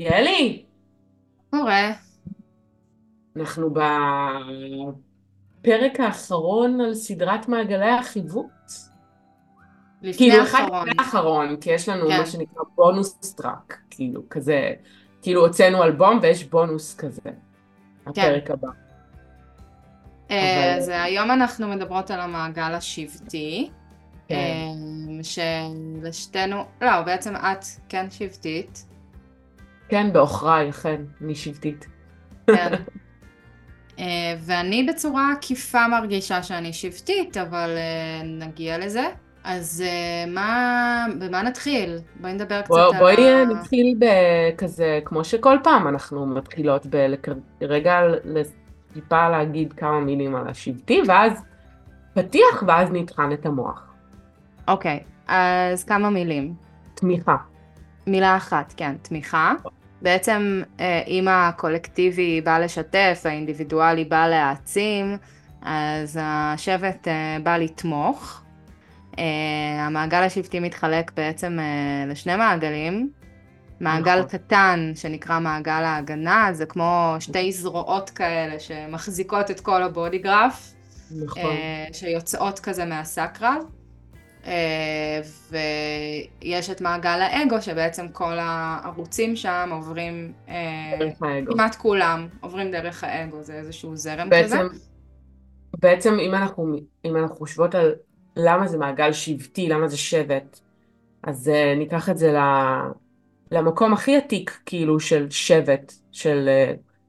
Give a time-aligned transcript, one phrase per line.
[0.00, 0.62] יאלי,
[1.50, 1.92] קורה.
[3.36, 3.70] אנחנו
[5.60, 8.72] בפרק האחרון על סדרת מעגלי החיווט.
[10.02, 10.88] לפני כאילו, האחרון.
[10.88, 14.72] לפני האחרון, כי יש לנו מה כן, שנקרא בונוס טראק, כאילו, כזה,
[15.22, 17.30] כאילו הוצאנו אלבום ויש בונוס כזה, כן.
[18.06, 18.68] הפרק הבא.
[20.30, 23.70] אה, אבל אז היום אנחנו מדברות על המעגל השבטי,
[24.28, 28.89] כן, אה, שלשתינו, לא, בעצם את כן שבטית,
[29.90, 31.86] כן, בעוכריי, אכן, אני שבטית.
[32.46, 32.74] כן.
[33.98, 34.04] אה,
[34.40, 39.04] ואני בצורה עקיפה מרגישה שאני שבטית, אבל אה, נגיע לזה.
[39.44, 41.98] אז אה, מה, במה נתחיל?
[42.20, 46.86] בואי נדבר קצת בוא- על בואי נתחיל בכזה, כמו שכל פעם אנחנו מתחילות
[47.60, 48.00] ברגע
[48.94, 51.32] טיפה להגיד כמה מילים על השבטי, ואז
[52.14, 53.82] פתיח, ואז נטחן את המוח.
[54.68, 56.54] אוקיי, אז כמה מילים.
[56.94, 57.36] תמיכה.
[58.06, 59.52] מילה אחת, כן, תמיכה.
[60.02, 65.16] בעצם אה, אם הקולקטיבי בא לשתף, האינדיבידואלי בא להעצים,
[65.62, 68.42] אז השבט אה, בא לתמוך.
[69.18, 69.24] אה,
[69.78, 71.58] המעגל השבטי מתחלק בעצם
[72.06, 73.10] לשני מעגלים.
[73.80, 74.28] מעגל נכון.
[74.28, 80.74] קטן שנקרא מעגל ההגנה, זה כמו שתי זרועות כאלה שמחזיקות את כל הבודיגרף,
[81.10, 81.56] נכון.
[81.92, 83.58] שיוצאות כזה מהסקרל.
[84.46, 90.98] אה, ויש את מעגל האגו, שבעצם כל הערוצים שם עוברים, אה.
[91.50, 94.56] כמעט כולם עוברים דרך האגו, זה איזשהו זרם כזה.
[94.56, 94.76] בעצם,
[95.78, 97.94] בעצם אם אנחנו, אם אנחנו חושבות על
[98.36, 100.60] למה זה מעגל שבטי, למה זה שבט,
[101.22, 102.38] אז uh, ניקח את זה ל,
[103.50, 106.48] למקום הכי עתיק, כאילו, של שבט, של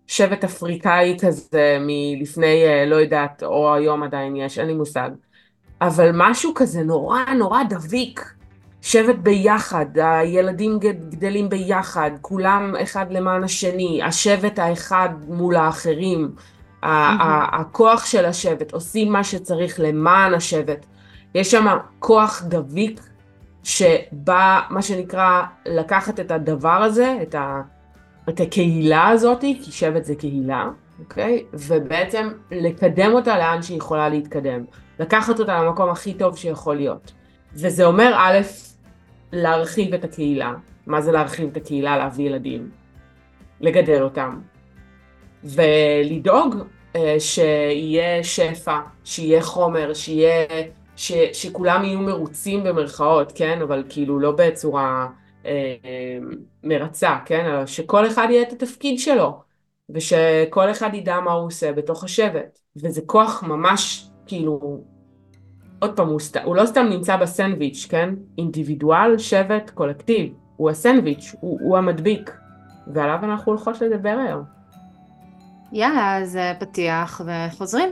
[0.08, 5.10] שבט אפריקאי כזה מלפני, לא יודעת, או היום עדיין יש, אין לי מושג.
[5.82, 8.34] אבל משהו כזה נורא נורא דביק.
[8.84, 16.32] שבט ביחד, הילדים גד- גדלים ביחד, כולם אחד למען השני, השבט האחד מול האחרים,
[16.84, 20.86] ה- הכוח של השבט, עושים מה שצריך למען השבט.
[21.36, 21.66] יש שם
[22.00, 23.02] כוח דביק
[23.64, 27.62] שבא, מה שנקרא, לקחת את הדבר הזה, את, ה-
[28.30, 30.70] את הקהילה הזאת, כי שבט זה קהילה,
[31.00, 31.44] אוקיי?
[31.54, 34.62] ובעצם לקדם אותה לאן שהיא יכולה להתקדם.
[35.02, 37.12] לקחת אותה למקום הכי טוב שיכול להיות.
[37.54, 38.40] וזה אומר, א',
[39.32, 40.54] להרחיב את הקהילה.
[40.88, 41.98] מה זה להרחיב את הקהילה?
[41.98, 42.70] להביא ילדים.
[43.62, 44.40] לגדל אותם.
[45.44, 46.56] ולדאוג
[46.96, 50.48] אה, שיהיה שפע, שיהיה חומר, שיהיה...
[50.96, 53.62] ש, שכולם יהיו מרוצים במרכאות, כן?
[53.62, 55.08] אבל כאילו לא בצורה
[55.46, 56.18] אה, אה,
[56.64, 57.46] מרצה, כן?
[57.46, 59.42] אלא שכל אחד יהיה את התפקיד שלו.
[59.90, 62.60] ושכל אחד ידע מה הוא עושה בתוך השבט.
[62.76, 64.84] וזה כוח ממש, כאילו,
[65.82, 66.38] עוד פעם, הוא, סת...
[66.38, 68.14] הוא לא סתם נמצא בסנדוויץ', כן?
[68.38, 70.34] אינדיבידואל, שבט, קולקטיב.
[70.56, 72.38] הוא הסנדוויץ', הוא, הוא המדביק.
[72.94, 74.44] ועליו אנחנו הולכות לדבר היום.
[75.72, 77.90] יאללה, אז אה, פתיח וחוזרים.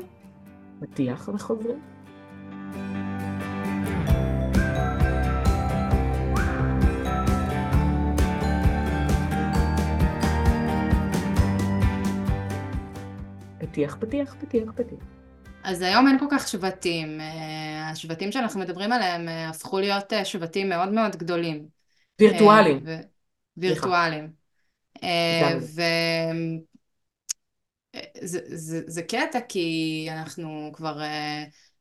[0.80, 1.80] פתיח וחוזרים.
[13.60, 15.19] פתיח, פתיח, פתיח, פתיח.
[15.64, 17.22] אז היום אין כל כך שבטים.
[17.22, 21.68] אה, השבטים שאנחנו מדברים עליהם אה, הפכו להיות אה, שבטים מאוד מאוד גדולים.
[22.20, 22.82] וירטואלים.
[22.88, 23.02] אה, ו-
[23.58, 24.32] וירטואליים.
[25.76, 25.82] ו...
[28.22, 31.02] זה, זה, זה קטע כי אנחנו כבר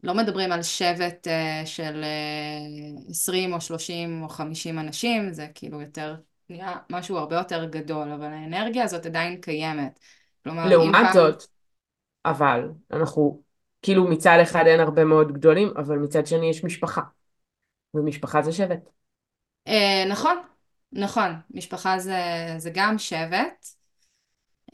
[0.03, 1.27] לא מדברים על שבט
[1.65, 6.17] של אה, 20 או 30 או 50 אנשים, זה כאילו יותר,
[6.51, 9.99] נראה משהו הרבה יותר גדול, אבל האנרגיה הזאת עדיין קיימת.
[10.45, 11.13] כלומר, לעומת פעם...
[11.15, 11.43] זאת,
[12.25, 13.43] אבל אנחנו,
[13.83, 17.03] כאילו מצד אחד אין הרבה מאוד גדולים, אבל מצד שני יש משפחה.
[17.95, 18.91] ומשפחה זה שבט.
[19.69, 20.37] אה, נכון,
[20.93, 22.21] נכון, משפחה זה,
[22.59, 23.67] זה גם שבט.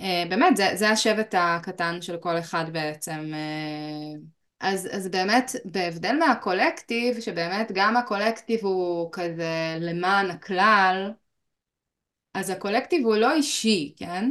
[0.00, 3.30] אה, באמת, זה, זה השבט הקטן של כל אחד בעצם.
[3.34, 4.20] אה,
[4.60, 11.12] אז, אז באמת, בהבדל מהקולקטיב, שבאמת גם הקולקטיב הוא כזה למען הכלל,
[12.34, 14.30] אז הקולקטיב הוא לא אישי, כן?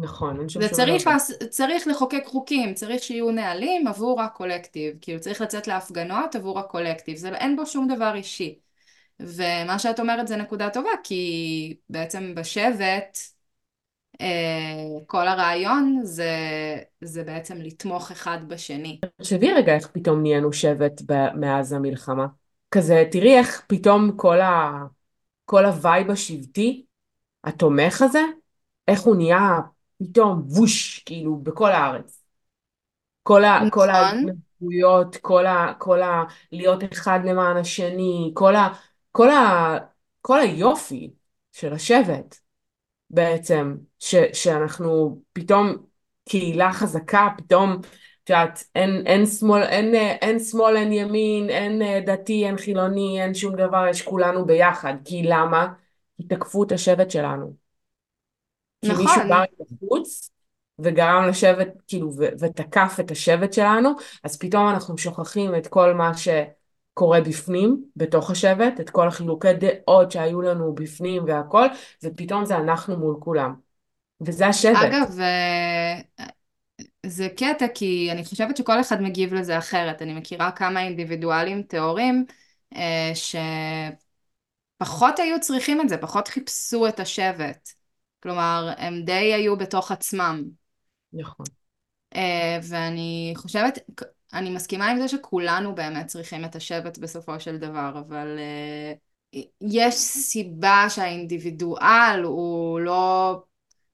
[0.00, 1.12] נכון, אין שום צריך, דבר.
[1.12, 7.16] לעש- צריך לחוקק חוקים, צריך שיהיו נהלים עבור הקולקטיב, כאילו צריך לצאת להפגנות עבור הקולקטיב,
[7.16, 8.58] זה, אין בו שום דבר אישי.
[9.20, 13.18] ומה שאת אומרת זה נקודה טובה, כי בעצם בשבט,
[14.20, 14.26] אה,
[15.06, 16.30] כל הרעיון זה,
[17.00, 19.00] זה בעצם לתמוך אחד בשני.
[19.16, 21.02] תחשבי רגע איך פתאום נהיינו שבט
[21.34, 22.26] מאז המלחמה.
[22.70, 24.84] כזה, תראי איך פתאום כל ה...
[25.44, 26.84] כל ה vibe השבטי,
[27.44, 28.20] התומך הזה,
[28.88, 29.48] איך הוא נהיה
[29.98, 32.22] פתאום whoosh, כאילו, בכל הארץ.
[33.22, 33.60] כל ה...
[33.70, 35.72] כל נכון, ההתנדבויות, כל ה...
[35.78, 36.24] כל ה...
[36.52, 38.68] להיות אחד למען השני, כל ה...
[39.12, 39.78] כל ה...
[40.20, 41.10] כל היופי
[41.52, 42.36] של השבט.
[43.10, 45.76] בעצם, ש, שאנחנו פתאום
[46.28, 47.80] קהילה חזקה, פתאום,
[48.24, 53.22] את יודעת, אין, אין שמאל, אין, אין שמאל, אין ימין, אין אה, דתי, אין חילוני,
[53.22, 54.94] אין שום דבר, יש כולנו ביחד.
[55.04, 55.68] כי למה?
[56.16, 57.67] כי תקפו את השבט שלנו.
[58.82, 59.66] כי מישהו בא נכון.
[59.70, 60.30] מבחוץ
[60.78, 63.90] וגרם לשבט, כאילו, ו- ותקף את השבט שלנו,
[64.24, 70.10] אז פתאום אנחנו שוכחים את כל מה שקורה בפנים, בתוך השבט, את כל החילוקי דעות
[70.10, 71.66] שהיו לנו בפנים והכל,
[72.04, 73.54] ופתאום זה אנחנו מול כולם.
[74.20, 74.76] וזה השבט.
[74.76, 76.00] אגב, אה,
[77.06, 80.02] זה קטע כי אני חושבת שכל אחד מגיב לזה אחרת.
[80.02, 82.24] אני מכירה כמה אינדיבידואלים טהורים
[82.76, 83.12] אה,
[84.80, 87.77] שפחות היו צריכים את זה, פחות חיפשו את השבט.
[88.22, 90.42] כלומר, הם די היו בתוך עצמם.
[91.12, 91.46] נכון.
[92.14, 93.78] אה, ואני חושבת,
[94.32, 98.92] אני מסכימה עם זה שכולנו באמת צריכים את השבט בסופו של דבר, אבל אה,
[99.60, 103.42] יש סיבה שהאינדיבידואל הוא לא,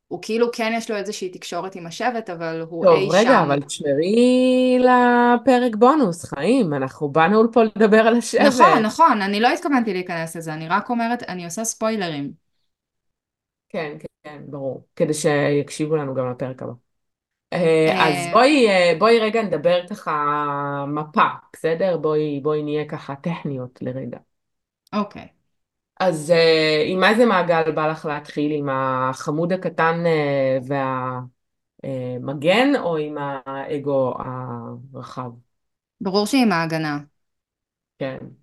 [0.09, 3.45] הוא כאילו כן יש לו איזושהי תקשורת עם השבט, אבל הוא טוב, אי רגע, שם.
[3.47, 8.83] אבל תשמרי לפרק בונוס, חיים, אנחנו באנו לפה לדבר על נכון, השבט.
[8.83, 12.45] נכון, אני לא התכוונתי להיכנס לזה, אני רק אומרת, אני עושה ספוילרים.
[13.69, 16.73] כן, כן, ברור, כדי שיקשיבו לנו גם לפרק הבא.
[17.53, 21.97] אה, אז אה, בואי, אה, בואי רגע נדבר ככה מפה, בסדר?
[21.97, 24.19] בואי, בואי נהיה ככה טכניות לרגע.
[24.93, 25.29] אוקיי.
[26.01, 26.33] אז
[26.87, 28.53] עם איזה מעגל בא לך להתחיל?
[28.53, 30.05] עם החמוד הקטן
[31.83, 33.17] והמגן או עם
[33.47, 35.31] האגו הרחב?
[36.01, 36.99] ברור שעם ההגנה.
[37.99, 38.35] כן,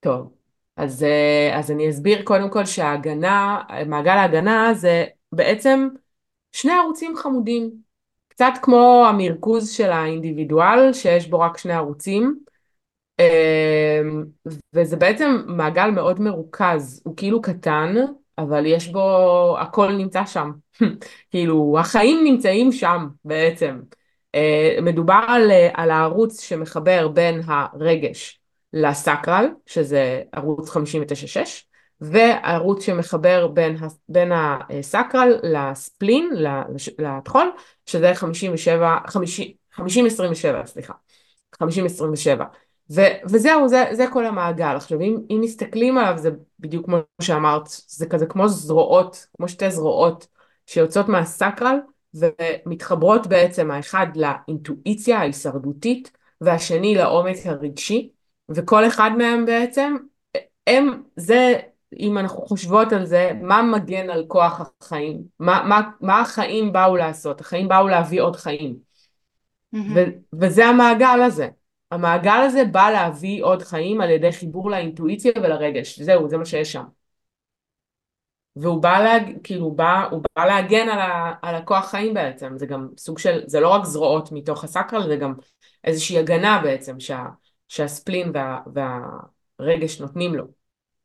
[0.00, 0.37] טוב.
[0.78, 5.88] אז, אה, אז אני אסביר קודם כל שההגנה, מעגל ההגנה זה בעצם
[6.52, 7.70] שני ערוצים חמודים.
[8.28, 12.38] קצת כמו המרכוז של האינדיבידואל, שיש בו רק שני ערוצים.
[13.18, 14.24] אמ,
[14.72, 17.94] וזה בעצם מעגל מאוד מרוכז, הוא כאילו קטן,
[18.38, 20.50] אבל יש בו, הכל נמצא שם.
[21.30, 23.80] כאילו, החיים נמצאים שם בעצם.
[24.34, 28.40] אה, מדובר על, אה, על הערוץ שמחבר בין הרגש
[28.72, 30.76] לסקרל, שזה ערוץ 59-6,
[32.00, 33.76] והערוץ שמחבר בין,
[34.08, 36.30] בין הסקרל לספלין,
[36.98, 37.52] לטחול,
[37.86, 39.80] שזה 57, 50, 50-27,
[40.66, 40.92] סליחה.
[41.62, 42.44] 50-27.
[42.90, 44.76] ו- וזהו, זה, זה כל המעגל.
[44.76, 49.70] עכשיו, אם, אם מסתכלים עליו, זה בדיוק כמו שאמרת, זה כזה כמו זרועות, כמו שתי
[49.70, 50.26] זרועות
[50.66, 51.76] שיוצאות מהסקרל
[52.14, 56.10] ומתחברות בעצם האחד לאינטואיציה ההישרדותית
[56.40, 58.10] והשני לעומק הרגשי,
[58.50, 59.96] וכל אחד מהם בעצם,
[60.66, 61.54] הם, זה,
[61.98, 65.22] אם אנחנו חושבות על זה, מה מגן על כוח החיים?
[65.38, 67.40] מה, מה, מה החיים באו לעשות?
[67.40, 68.76] החיים באו להביא עוד חיים.
[69.94, 71.48] ו- וזה המעגל הזה.
[71.90, 76.00] המעגל הזה בא להביא עוד חיים על ידי חיבור לאינטואיציה ולרגש.
[76.00, 76.84] זהו, זה מה שיש שם.
[78.56, 79.38] והוא בא, להג...
[79.44, 81.34] כאילו, הוא בא, הוא בא להגן על, ה...
[81.42, 82.58] על הכוח חיים בעצם.
[82.58, 85.34] זה גם סוג של, זה לא רק זרועות מתוך הסקרל, זה גם
[85.84, 87.24] איזושהי הגנה בעצם שה...
[87.68, 88.58] שהספלין וה...
[89.58, 90.44] והרגש נותנים לו.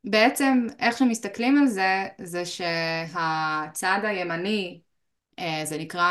[0.04, 4.80] בעצם, איך שמסתכלים על זה, זה שהצד הימני,
[5.38, 6.08] אה, זה נקרא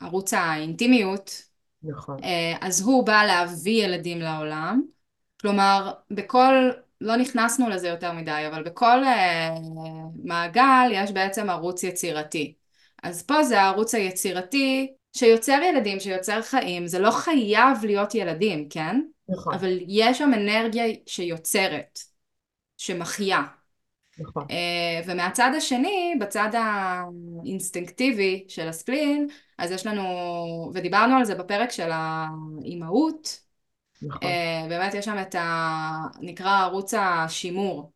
[0.00, 1.42] ערוץ האינטימיות,
[1.82, 4.82] נכון, אה, אז הוא בא להביא ילדים לעולם.
[5.40, 6.70] כלומר, בכל,
[7.00, 9.50] לא נכנסנו לזה יותר מדי, אבל בכל אה,
[10.24, 12.54] מעגל יש בעצם ערוץ יצירתי.
[13.02, 19.00] אז פה זה הערוץ היצירתי שיוצר ילדים, שיוצר חיים, זה לא חייב להיות ילדים, כן?
[19.28, 21.98] נכון, אבל יש שם אנרגיה שיוצרת,
[22.76, 23.42] שמחיה.
[24.18, 24.46] נכון.
[24.50, 30.02] אה, ומהצד השני, בצד האינסטינקטיבי של הספלין, אז יש לנו,
[30.74, 33.40] ודיברנו על זה בפרק של האימהות,
[34.02, 34.28] נכון.
[34.28, 35.96] אה, באמת יש שם את ה...
[36.20, 37.92] נקרא ערוץ השימור.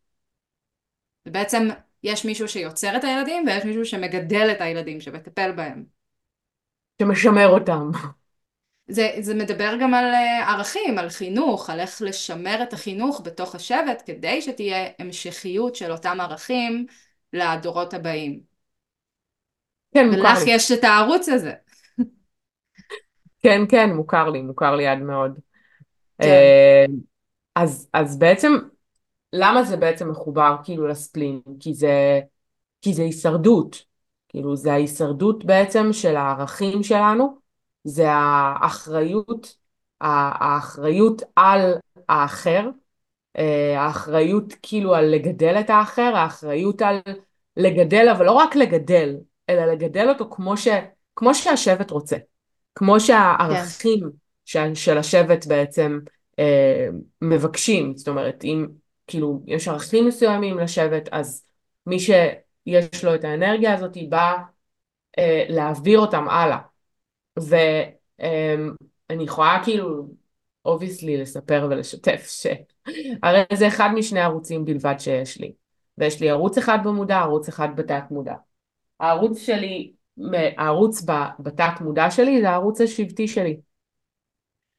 [1.26, 1.68] ובעצם
[2.02, 5.84] יש מישהו שיוצר את הילדים ויש מישהו שמגדל את הילדים, שמטפל בהם.
[7.02, 7.90] שמשמר אותם.
[8.88, 13.54] זה, זה מדבר גם על אה, ערכים, על חינוך, על איך לשמר את החינוך בתוך
[13.54, 16.86] השבט כדי שתהיה המשכיות של אותם ערכים
[17.32, 18.40] לדורות הבאים.
[19.94, 20.50] כן, מוכר ולך לי.
[20.50, 21.52] יש את הערוץ הזה.
[23.42, 25.38] כן, כן, מוכר לי, מוכר לי עד מאוד.
[26.18, 26.84] כן, אה,
[27.54, 28.52] אז, אז בעצם
[29.32, 31.40] למה זה בעצם מחובר כאילו לספלין?
[31.60, 32.20] כי זה,
[32.82, 33.84] כי זה הישרדות.
[34.28, 37.41] כאילו זה ההישרדות בעצם של הערכים שלנו,
[37.84, 39.56] זה האחריות,
[40.00, 41.74] האחריות על
[42.08, 42.68] האחר,
[43.38, 47.00] אה, האחריות כאילו על לגדל את האחר, האחריות על
[47.56, 49.16] לגדל, אבל לא רק לגדל,
[49.50, 50.68] אלא לגדל אותו כמו ש,
[51.16, 52.16] כמו שהשבט רוצה,
[52.74, 52.98] כמו כן.
[53.00, 54.10] שהערכים
[54.44, 55.98] של, של השבט בעצם
[56.38, 56.88] אה,
[57.22, 58.66] מבקשים, זאת אומרת, אם
[59.06, 61.44] כאילו יש ערכים מסוימים לשבט, אז
[61.86, 62.10] מי ש...
[62.66, 64.36] יש לו את האנרגיה הזאת, בא
[65.18, 66.58] אה, להעביר אותם הלאה.
[67.36, 70.08] ואני יכולה כאילו,
[70.64, 75.52] obviously, לספר ולשתף שהרי זה אחד משני ערוצים בלבד שיש לי.
[75.98, 78.34] ויש לי ערוץ אחד במודע, ערוץ אחד בתת מודע.
[79.00, 79.92] הערוץ שלי,
[80.56, 81.04] הערוץ
[81.38, 83.60] בתת מודע שלי זה הערוץ השבטי שלי.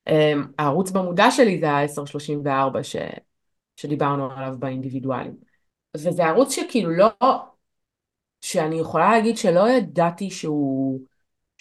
[0.08, 2.96] אמ, הערוץ במודע שלי זה ה-1034 ש...
[3.76, 5.36] שדיברנו עליו באינדיבידואלים.
[5.98, 7.10] וזה ערוץ שכאילו לא,
[8.42, 11.00] שאני יכולה להגיד שלא ידעתי שהוא,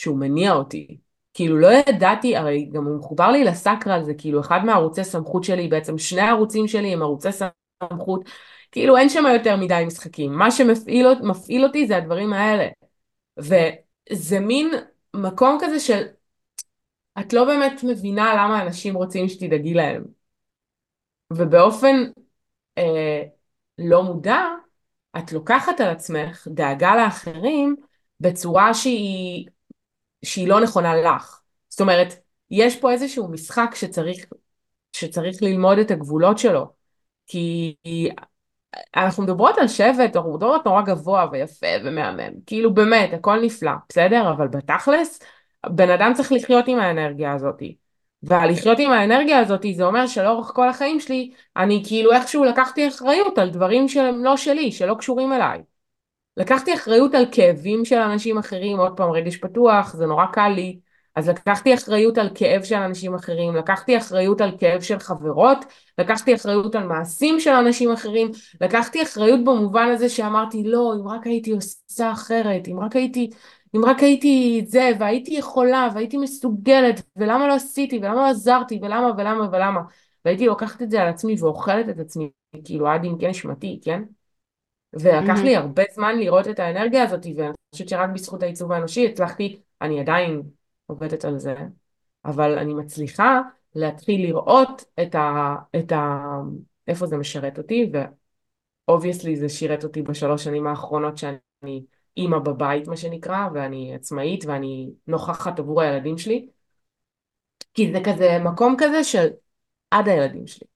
[0.03, 0.99] שהוא מניע אותי.
[1.35, 5.69] כאילו לא ידעתי, הרי גם הוא מחובר לי לסקרל, זה כאילו אחד מהערוצי סמכות שלי,
[5.69, 8.25] בעצם שני הערוצים שלי הם ערוצי סמכות,
[8.73, 10.33] כאילו אין שם יותר מדי משחקים.
[10.33, 12.69] מה שמפעיל אותי זה הדברים האלה.
[13.39, 14.71] וזה מין
[15.17, 16.03] מקום כזה של
[17.21, 20.05] את לא באמת מבינה למה אנשים רוצים שתדאגי להם.
[21.33, 21.97] ובאופן
[22.79, 23.23] אה,
[23.79, 24.41] לא מודע,
[25.19, 27.77] את לוקחת על עצמך דאגה לאחרים
[28.21, 29.47] בצורה שהיא,
[30.25, 31.41] שהיא לא נכונה לך.
[31.69, 32.15] זאת אומרת,
[32.51, 34.25] יש פה איזשהו משחק שצריך,
[34.93, 36.73] שצריך ללמוד את הגבולות שלו.
[37.27, 37.75] כי
[38.97, 42.33] אנחנו מדברות על שבט, אנחנו מדברות נורא גבוה ויפה ומהמם.
[42.47, 44.31] כאילו באמת, הכל נפלא, בסדר?
[44.31, 45.21] אבל בתכלס,
[45.67, 47.63] בן אדם צריך לחיות עם האנרגיה הזאת.
[48.23, 53.39] והלחיות עם האנרגיה הזאת זה אומר שלאורך כל החיים שלי אני כאילו איכשהו לקחתי אחריות
[53.39, 55.63] על דברים שהם לא שלי, שלא קשורים אליי.
[56.37, 60.79] לקחתי אחריות על כאבים של אנשים אחרים, עוד פעם רגש פתוח, זה נורא קל לי,
[61.17, 65.59] אז לקחתי אחריות על כאב של אנשים אחרים, לקחתי אחריות על כאב של חברות,
[65.99, 71.27] לקחתי אחריות על מעשים של אנשים אחרים, לקחתי אחריות במובן הזה שאמרתי לא, אם רק
[71.27, 73.31] הייתי עושה אחרת, אם רק הייתי
[73.77, 78.79] אם רק הייתי את זה, והייתי יכולה, והייתי מסוגלת, ולמה לא עשיתי, ולמה לא עזרתי,
[78.83, 79.81] ולמה, ולמה, ולמה.
[80.25, 82.31] והייתי לוקחת את זה על עצמי ואוכלת את עצמי,
[82.65, 84.03] כאילו עד עמקי נשמתי, כן?
[84.93, 89.61] ולקח לי הרבה זמן לראות את האנרגיה הזאת, ואני חושבת שרק בזכות העיצוב האנושי הצלחתי,
[89.81, 90.43] אני עדיין
[90.87, 91.55] עובדת על זה,
[92.25, 93.41] אבל אני מצליחה
[93.75, 95.55] להתחיל לראות את ה...
[95.79, 96.27] את ה
[96.89, 101.85] איפה זה משרת אותי, ו-obviously זה שירת אותי בשלוש שנים האחרונות שאני
[102.17, 106.49] אימא בבית מה שנקרא, ואני עצמאית ואני נוכחת עבור הילדים שלי.
[107.75, 109.29] כי זה כזה מקום כזה של
[109.91, 110.72] עד הילדים שלי.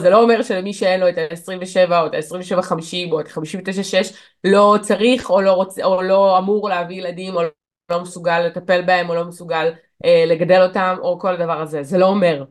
[0.00, 4.76] זה לא אומר שלמי שאין לו את ה-27 או את ה-27-50 או את ה-59-6 לא
[4.82, 7.42] צריך או לא, רוצה, או לא אמור להביא ילדים או
[7.90, 9.72] לא מסוגל לטפל בהם או לא מסוגל
[10.04, 11.82] אה, לגדל אותם או כל הדבר הזה.
[11.82, 12.44] זה לא אומר,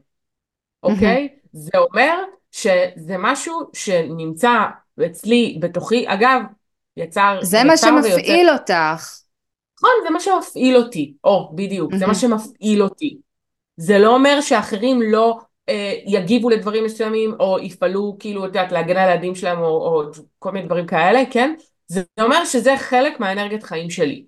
[0.83, 1.29] אוקיי?
[1.31, 1.47] Mm-hmm.
[1.51, 4.53] זה אומר שזה משהו שנמצא
[5.05, 6.05] אצלי בתוכי.
[6.07, 6.41] אגב,
[6.97, 7.39] יצר...
[7.41, 8.53] זה מה שמפעיל ויוצר...
[8.53, 9.19] אותך.
[9.77, 11.13] נכון, זה מה שמפעיל אותי.
[11.23, 11.97] או, בדיוק, mm-hmm.
[11.97, 13.17] זה מה שמפעיל אותי.
[13.77, 15.39] זה לא אומר שאחרים לא
[16.05, 20.03] יגיבו לדברים מסוימים, או יפעלו, כאילו, את יודעת, להגן על הילדים שלהם, או, או
[20.39, 21.55] כל מיני דברים כאלה, כן?
[21.87, 24.25] זה אומר שזה חלק מהאנרגיית חיים שלי.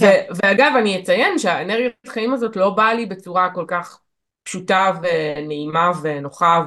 [0.00, 0.06] כן.
[0.06, 3.98] ו- ואגב, אני אציין שהאנרגיית חיים הזאת לא באה לי בצורה כל כך
[4.42, 6.62] פשוטה ונעימה ונוחה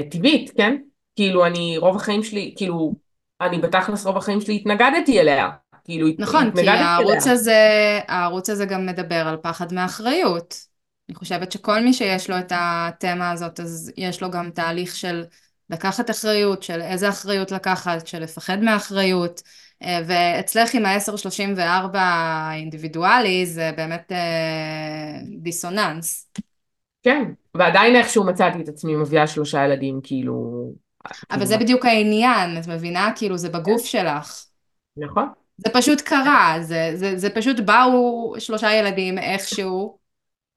[0.00, 0.76] וטבעית, כן?
[1.16, 2.92] כאילו, אני, רוב החיים שלי, כאילו,
[3.40, 5.48] אני בתכלס רוב החיים שלי התנגדתי אליה.
[5.84, 7.32] כאילו, נכון, כי הערוץ אליה.
[7.32, 10.67] הזה, הערוץ הזה גם מדבר על פחד מאחריות.
[11.08, 15.24] אני חושבת שכל מי שיש לו את התמה הזאת, אז יש לו גם תהליך של
[15.70, 19.42] לקחת אחריות, של איזה אחריות לקחת, של לפחד מאחריות.
[19.82, 26.30] אה, ואצלך עם ה-1034 האינדיבידואלי זה באמת אה, דיסוננס.
[27.02, 27.22] כן,
[27.54, 30.68] ועדיין איכשהו מצאתי את עצמי מביאה שלושה ילדים, כאילו,
[31.30, 33.12] אבל זה בדיוק העניין, את מבינה?
[33.16, 34.44] כאילו זה בגוף שלך.
[34.96, 35.28] נכון.
[35.56, 39.97] זה פשוט קרה, זה, זה, זה פשוט באו שלושה ילדים איכשהו.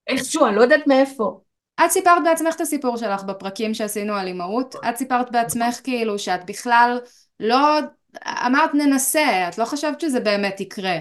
[0.08, 1.41] איכשהו, אני לא יודעת מאיפה.
[1.86, 6.46] את סיפרת בעצמך את הסיפור שלך בפרקים שעשינו על אימהות, את סיפרת בעצמך כאילו שאת
[6.46, 7.00] בכלל
[7.39, 7.79] לא,
[8.27, 10.98] אמרת ננסה, את לא חשבת שזה באמת יקרה.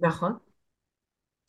[0.00, 0.32] נכון.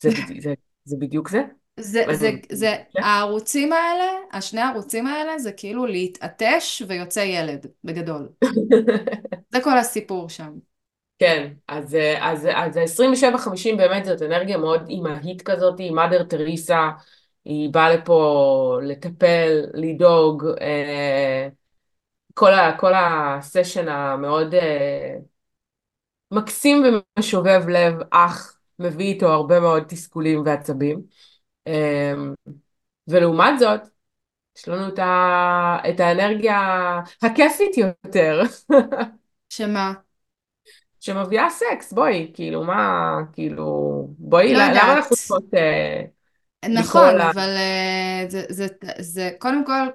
[0.02, 0.10] זה,
[0.40, 1.42] זה, זה בדיוק זה.
[1.80, 3.02] זה, זה, זה, כן.
[3.02, 8.28] הערוצים האלה, השני הערוצים האלה, זה כאילו להתעטש ויוצא ילד, בגדול.
[9.52, 10.52] זה כל הסיפור שם.
[11.18, 16.90] כן, אז, אז, אז ה-27-50 באמת זאת אנרגיה מאוד אימהית כזאת, מאדר תריסה,
[17.44, 21.48] היא באה לפה לטפל, לדאוג, אה,
[22.34, 25.16] כל, ה, כל הסשן המאוד אה,
[26.30, 26.82] מקסים
[27.16, 31.02] ומשובב לב, אך מביא איתו הרבה מאוד תסכולים ועצבים.
[31.66, 32.34] אמ,
[33.08, 33.80] ולעומת זאת,
[34.58, 35.78] יש לנו את, ה...
[35.90, 36.58] את האנרגיה
[37.22, 38.42] הכיפית יותר.
[39.48, 40.03] שמה?
[41.04, 45.54] שמביאה סקס, בואי, כאילו, מה, כאילו, בואי, לא למה אנחנו צריכות...
[45.54, 46.02] אה,
[46.68, 48.66] נכון, אבל אה, זה, זה,
[48.98, 49.88] זה, קודם כל,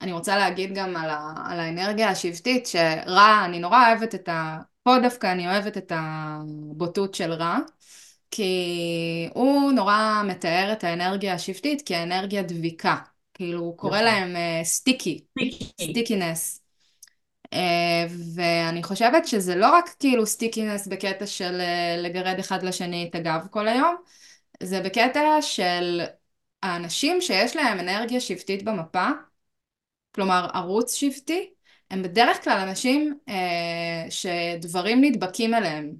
[0.00, 4.58] אני רוצה להגיד גם על, ה, על האנרגיה השבטית, שרה, אני נורא אוהבת את, ה,
[4.82, 7.58] פה דווקא אני אוהבת את הבוטות של רה,
[8.30, 12.96] כי הוא נורא מתאר את האנרגיה השבטית כאנרגיה דביקה.
[13.34, 14.04] כאילו, הוא קורא נכון.
[14.04, 15.64] להם sticky, picky.
[15.64, 16.63] stickiness.
[18.34, 23.46] ואני חושבת שזה לא רק כאילו stickiness בקטע של אה, לגרד אחד לשני את הגב
[23.50, 23.96] כל היום,
[24.62, 26.00] זה בקטע של
[26.62, 29.08] האנשים שיש להם אנרגיה שבטית במפה,
[30.14, 31.50] כלומר ערוץ שבטי,
[31.90, 35.92] הם בדרך כלל אנשים אה, שדברים נדבקים אליהם.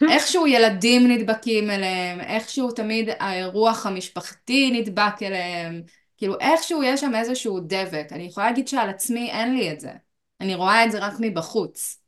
[0.12, 5.82] איכשהו ילדים נדבקים אליהם, איכשהו תמיד האירוח המשפחתי נדבק אליהם,
[6.16, 8.06] כאילו איכשהו יש שם איזשהו דבק.
[8.12, 10.05] אני יכולה להגיד שעל עצמי אין לי את זה.
[10.40, 12.02] אני רואה את זה רק מבחוץ.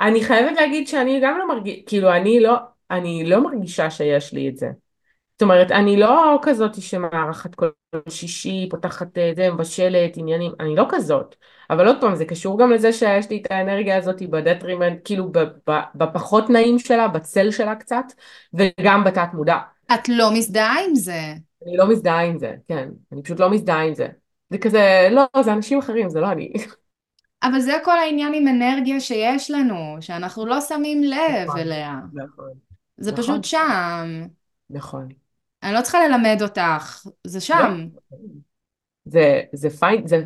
[0.00, 2.54] אני חייבת להגיד שאני גם לא מרגישה, כאילו אני לא,
[2.90, 4.68] אני לא מרגישה שיש לי את זה.
[5.32, 7.68] זאת אומרת, אני לא כזאת שמארחת כל
[8.08, 11.34] שישי, פותחת אה, זה, מבשלת, עניינים, אני לא כזאת.
[11.70, 15.32] אבל עוד פעם, זה קשור גם לזה שיש לי את האנרגיה הזאת בדטרימנט, כאילו
[15.94, 18.04] בפחות נעים שלה, בצל שלה קצת,
[18.54, 19.58] וגם בתת מודע.
[19.94, 21.20] את לא מזדהה עם זה.
[21.66, 22.88] אני לא מזדהה עם זה, כן.
[23.12, 24.08] אני פשוט לא מזדהה עם זה.
[24.50, 26.52] זה כזה, לא, זה אנשים אחרים, זה לא אני.
[27.42, 31.96] אבל זה כל העניין עם אנרגיה שיש לנו, שאנחנו לא שמים לב נכון, אליה.
[32.12, 32.50] נכון.
[32.96, 33.24] זה נכון.
[33.24, 34.26] פשוט שם.
[34.70, 35.08] נכון.
[35.62, 37.86] אני לא צריכה ללמד אותך, זה שם.
[38.12, 38.18] לא.
[39.04, 40.22] זה, זה פיין, זה,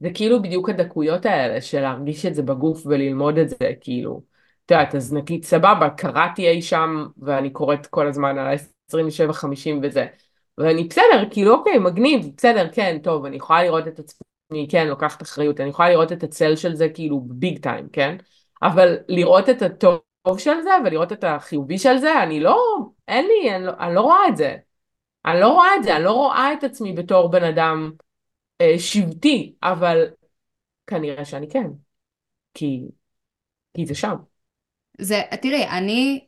[0.00, 4.22] זה כאילו בדיוק הדקויות האלה של להרגיש את זה בגוף וללמוד את זה, כאילו,
[4.66, 10.06] את יודעת, אז נגיד סבבה, קראתי אי שם, ואני קוראת כל הזמן על ה-27-50 וזה,
[10.58, 14.33] ואני בסדר, כאילו אוקיי, מגניב, בסדר, כן, טוב, אני יכולה לראות את עצמי,
[14.70, 18.16] כן, לוקחת אחריות, אני יכולה לראות את הצל של זה כאילו ביג טיים, כן?
[18.62, 22.56] אבל לראות את הטוב של זה ולראות את החיובי של זה, אני לא,
[23.08, 24.56] אין לי, אני לא, אני לא רואה את זה.
[25.26, 27.92] אני לא רואה את זה, אני לא רואה את עצמי בתור בן אדם
[28.60, 30.06] אה, שבטי, אבל
[30.86, 31.66] כנראה שאני כן,
[32.54, 32.82] כי,
[33.76, 34.16] כי זה שם.
[35.00, 36.26] זה, תראי, אני,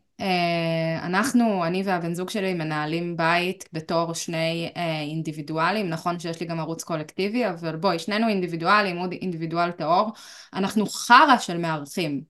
[1.03, 6.61] אנחנו, אני והבן זוג שלי מנהלים בית בתור שני אה, אינדיבידואלים, נכון שיש לי גם
[6.61, 10.11] ערוץ קולקטיבי, אבל בואי, שנינו אינדיבידואלים, הוא אינדיבידואל טהור,
[10.55, 12.23] אנחנו חרא של מארחים.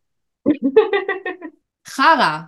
[1.88, 2.38] חרא,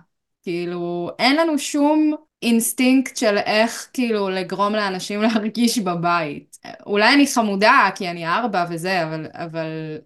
[0.43, 6.57] כאילו, אין לנו שום אינסטינקט של איך כאילו לגרום לאנשים להרגיש בבית.
[6.85, 9.97] אולי אני חמודה כי אני ארבע וזה, אבל, אבל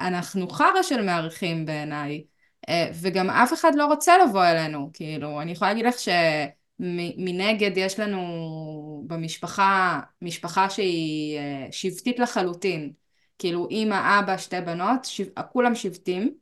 [0.00, 2.31] אנחנו חרא של מארחים בעיניי.
[2.68, 7.98] אה, וגם אף אחד לא רוצה לבוא אלינו, כאילו, אני יכולה להגיד לך שמנגד יש
[8.00, 12.92] לנו במשפחה, משפחה שהיא אה, שבטית לחלוטין.
[13.38, 15.24] כאילו, אימא, אבא, שתי בנות, שב...
[15.52, 16.34] כולם שבטים,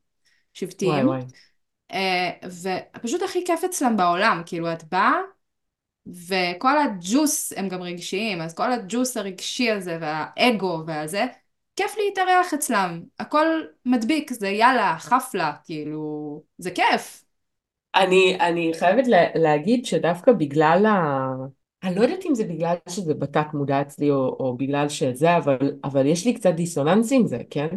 [0.54, 0.92] שבטיים.
[0.92, 1.20] וואי וואי.
[1.92, 2.46] Uh,
[2.96, 5.12] ופשוט הכי כיף אצלם בעולם, כאילו את באה
[6.06, 11.26] וכל הג'וס הם גם רגשיים, אז כל הג'וס הרגשי הזה והאגו והזה,
[11.80, 13.46] כיף להתארח אצלם, הכל
[13.86, 17.24] מדביק, זה יאללה, חפלה, כאילו, זה כיף.
[17.94, 21.28] אני, אני חייבת לה, להגיד שדווקא בגלל ה...
[21.82, 25.58] אני לא יודעת אם זה בגלל שזה בתת מודע אצלי או, או בגלל שזה, אבל,
[25.84, 27.68] אבל יש לי קצת דיסוננס עם זה, כן?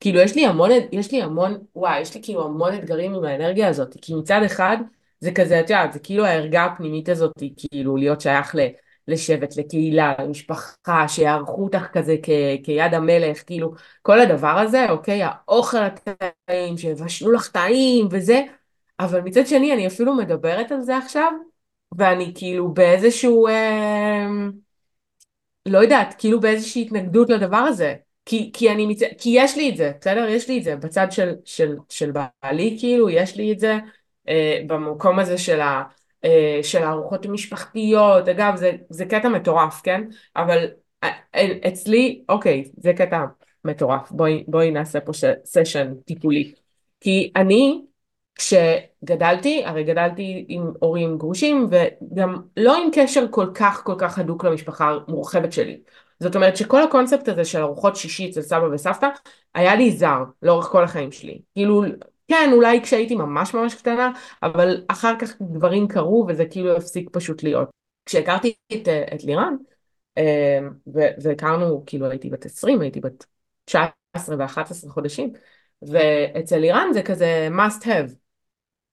[0.00, 3.68] כאילו יש לי המון, יש לי המון, וואי, יש לי כאילו המון אתגרים עם האנרגיה
[3.68, 4.76] הזאת, כי מצד אחד
[5.20, 8.58] זה כזה, את יודעת, זה כאילו הערגה הפנימית הזאת, כאילו להיות שייך ל,
[9.08, 12.28] לשבט, לקהילה, למשפחה, שיערכו אותך כזה כ,
[12.62, 18.42] כיד המלך, כאילו כל הדבר הזה, אוקיי, האוכל הטעים, שיבשלו לך טעים וזה,
[19.00, 21.32] אבל מצד שני אני אפילו מדברת על זה עכשיו,
[21.98, 24.26] ואני כאילו באיזשהו, אה,
[25.66, 27.94] לא יודעת, כאילו באיזושהי התנגדות לדבר הזה.
[28.26, 28.98] כי, כי, אני מצ...
[29.18, 30.28] כי יש לי את זה, בסדר?
[30.28, 33.78] יש לי את זה בצד של, של, של בעלי, כאילו, יש לי את זה
[34.28, 35.82] אה, במקום הזה של, ה,
[36.62, 40.02] של הארוחות המשפחתיות, אגב, זה, זה קטע מטורף, כן?
[40.36, 40.66] אבל
[41.04, 43.24] אה, אצלי, אוקיי, זה קטע
[43.64, 45.12] מטורף, בואי, בואי נעשה פה.
[45.44, 46.52] סשן טיפולי.
[47.00, 47.82] כי אני,
[48.34, 54.44] כשגדלתי, הרי גדלתי עם הורים גרושים, וגם לא עם קשר כל כך כל כך הדוק
[54.44, 55.80] למשפחה המורחבת שלי.
[56.20, 59.08] זאת אומרת שכל הקונספט הזה של ארוחות שישי אצל סבא וסבתא
[59.54, 61.40] היה לי זר לאורך כל החיים שלי.
[61.54, 61.82] כאילו,
[62.28, 64.12] כן, אולי כשהייתי ממש ממש קטנה,
[64.42, 67.70] אבל אחר כך דברים קרו וזה כאילו הפסיק פשוט להיות.
[68.06, 69.54] כשהכרתי את, את לירן,
[70.18, 70.58] אה,
[71.22, 73.24] והכרנו, כאילו הייתי בת 20, הייתי בת
[73.64, 75.32] 19 ו-11 חודשים,
[75.82, 78.12] ואצל לירן זה כזה must have.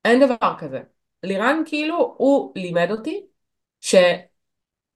[0.06, 0.82] אין דבר כזה.
[1.24, 3.26] לירן כאילו, הוא לימד אותי
[3.82, 3.96] ש...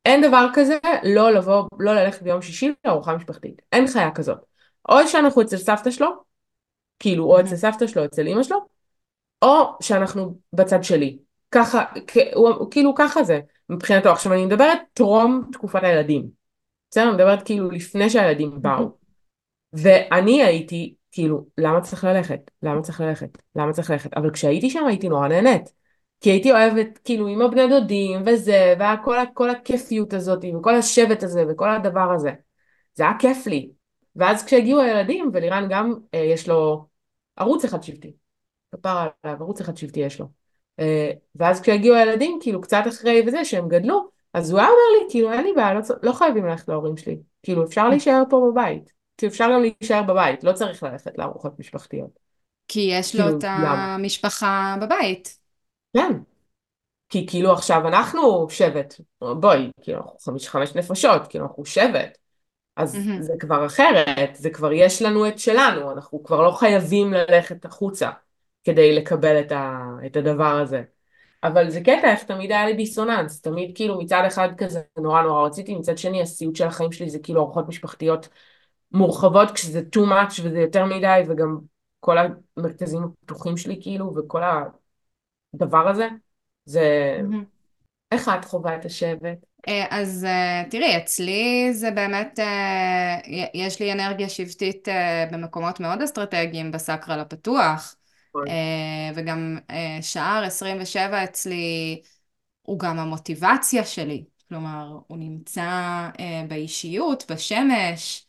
[0.05, 3.61] אין דבר כזה לא לבוא, לא ללכת ביום שישי לארוחה משפחתית.
[3.71, 4.37] אין חיה כזאת.
[4.89, 6.26] או שאנחנו אצל סבתא שלו,
[6.99, 8.57] כאילו, או אצל סבתא שלו, אצל אמא שלו,
[9.41, 11.17] או שאנחנו בצד שלי.
[11.51, 11.83] ככה,
[12.33, 14.09] הוא, כאילו ככה זה מבחינתו.
[14.09, 16.29] עכשיו אני מדברת טרום תקופת הילדים.
[16.91, 17.03] בסדר?
[17.03, 18.91] אני מדברת כאילו לפני שהילדים באו.
[19.73, 22.51] ואני הייתי, כאילו, למה צריך ללכת?
[22.63, 23.37] למה צריך ללכת?
[23.55, 24.13] למה צריך ללכת?
[24.13, 25.73] אבל כשהייתי שם הייתי נורא נהנית.
[26.21, 31.43] כי הייתי אוהבת, כאילו, עם הבני דודים וזה, וכל כל הכיפיות הזאת, וכל השבט הזה,
[31.49, 32.31] וכל הדבר הזה.
[32.93, 33.69] זה היה כיף לי.
[34.17, 36.85] ואז כשהגיעו הילדים, ולירן גם, אה, יש לו
[37.35, 38.13] ערוץ אחד שבטי.
[38.71, 40.27] כפר עליו, ערוץ אחד שבטי יש לו.
[40.79, 45.11] אה, ואז כשהגיעו הילדים, כאילו, קצת אחרי וזה, שהם גדלו, אז הוא היה אומר לי,
[45.11, 47.17] כאילו, אין לי בעיה, לא, לא חייבים ללכת להורים שלי.
[47.43, 48.93] כאילו, אפשר להישאר פה בבית.
[49.17, 52.19] כאילו, אפשר גם להישאר בבית, לא צריך ללכת לארוחות משפחתיות.
[52.67, 53.95] כי יש לו כאילו, את למה?
[53.95, 55.37] המשפחה בבית.
[55.97, 56.13] כן.
[57.09, 62.17] כי כאילו עכשיו אנחנו שבט, בואי, כאילו אנחנו חמש, חמש נפשות, כאילו אנחנו שבט,
[62.77, 63.21] אז מהמם.
[63.21, 68.09] זה כבר אחרת, זה כבר יש לנו את שלנו, אנחנו כבר לא חייבים ללכת החוצה
[68.63, 70.83] כדי לקבל את, ה, את הדבר הזה.
[71.43, 75.47] אבל זה קטע איך תמיד היה לי דיסוננס, תמיד כאילו מצד אחד כזה נורא נורא
[75.47, 78.29] רציתי, מצד שני הסיוט של החיים שלי זה כאילו ארוחות משפחתיות
[78.91, 81.57] מורחבות כשזה too much וזה יותר מדי וגם
[81.99, 84.41] כל המרכזים הפתוחים שלי כאילו וכל
[85.53, 86.07] הדבר הזה,
[86.65, 87.45] זה מהמם.
[88.11, 89.37] איך את חווה את השבט?
[89.67, 93.17] אה, אז אה, תראי, אצלי זה באמת, אה,
[93.53, 94.87] יש לי אנרגיה שבטית
[95.31, 97.95] במקומות מאוד אסטרטגיים בסקרל הפתוח,
[99.15, 99.57] וגם
[100.01, 102.01] שער 27 אצלי
[102.61, 105.69] הוא גם המוטיבציה שלי, כלומר, הוא נמצא
[106.47, 108.25] באישיות, בשמש,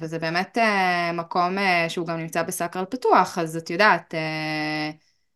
[0.00, 0.58] וזה באמת
[1.14, 1.56] מקום
[1.88, 4.14] שהוא גם נמצא בסקרל פתוח, אז את יודעת,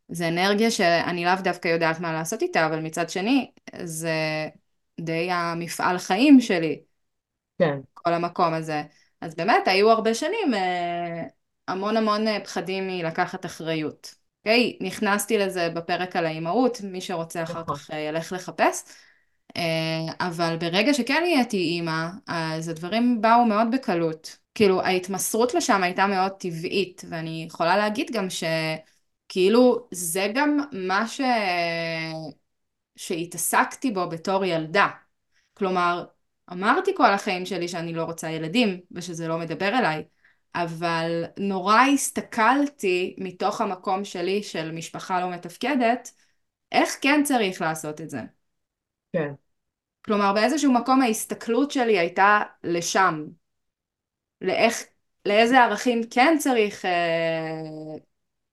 [0.08, 3.50] זה אנרגיה שאני לאו דווקא יודעת מה לעשות איתה, אבל מצד שני,
[3.84, 4.48] זה
[5.00, 6.80] די המפעל חיים שלי,
[7.58, 8.82] כן, כל המקום הזה.
[9.20, 11.22] אז באמת, היו הרבה שנים אה,
[11.68, 14.14] המון המון אה, פחדים מלקחת אחריות.
[14.38, 14.78] אוקיי?
[14.80, 18.84] נכנסתי לזה בפרק על האימהות, מי שרוצה אחר נכון, כך אה, ילך לחפש.
[20.20, 24.36] אבל ברגע שכן נהייתי אימא, אז הדברים באו מאוד בקלות.
[24.54, 28.30] כאילו, ההתמסרות לשם הייתה מאוד טבעית, ואני יכולה להגיד גם
[29.28, 31.20] שכאילו, זה גם מה ש...
[32.96, 34.88] שהתעסקתי בו בתור ילדה.
[35.54, 36.04] כלומר,
[36.52, 40.04] אמרתי כל החיים שלי שאני לא רוצה ילדים, ושזה לא מדבר אליי,
[40.54, 46.10] אבל נורא הסתכלתי מתוך המקום שלי של משפחה לא מתפקדת,
[46.72, 48.20] איך כן צריך לעשות את זה.
[49.12, 49.32] כן,
[50.04, 53.24] כלומר, באיזשהו מקום ההסתכלות שלי הייתה לשם.
[54.40, 54.82] לאיך,
[55.26, 57.98] לאיזה ערכים כן צריך אה,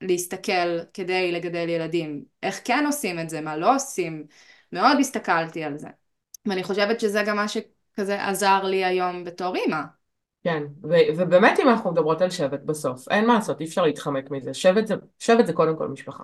[0.08, 2.24] להסתכל כדי לגדל ילדים.
[2.44, 4.26] איך כן עושים את זה, מה לא עושים.
[4.72, 5.88] מאוד הסתכלתי על זה.
[6.46, 9.82] ואני חושבת שזה גם מה שכזה עזר לי היום בתור אימא.
[10.44, 14.32] כן, ו- ובאמת אם אנחנו מדברות על שבט בסוף, אין מה לעשות, אי אפשר להתחמק
[14.32, 16.24] מזה, שבט זה, שבט זה קודם כל משפחה,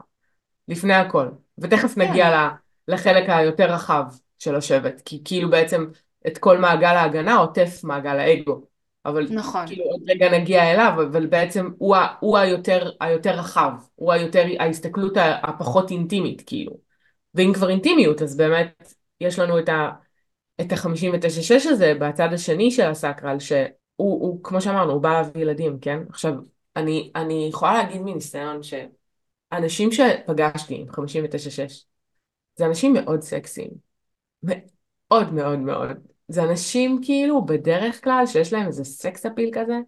[0.67, 2.49] לפני הכל, ותכף כן, נגיע
[2.87, 4.03] לחלק היותר רחב
[4.39, 5.85] של השבט, כי כאילו בעצם
[6.27, 8.65] את כל מעגל ההגנה עוטף מעגל האגו,
[9.05, 9.67] אבל נכון.
[9.67, 14.45] כאילו עוד רגע נגיע אליו, אבל בעצם הוא, ה- הוא היותר, היותר רחב, הוא היותר,
[14.59, 16.77] ההסתכלות הפחות אינטימית כאילו,
[17.35, 19.89] ואם כבר אינטימיות אז באמת יש לנו את ה...
[20.61, 23.63] את ה-59-6 הזה בצד השני של הסקרל, שהוא,
[23.97, 25.99] הוא, כמו שאמרנו, הוא בא להביא ילדים, כן?
[26.09, 26.33] עכשיו,
[26.75, 31.85] אני, אני יכולה להגיד מניסיון שאנשים שפגשתי עם 59-6,
[32.55, 33.69] זה אנשים מאוד סקסיים.
[34.43, 36.08] מאוד מאוד מאוד.
[36.29, 39.79] זה אנשים כאילו בדרך כלל שיש להם איזה sex appeal כזה,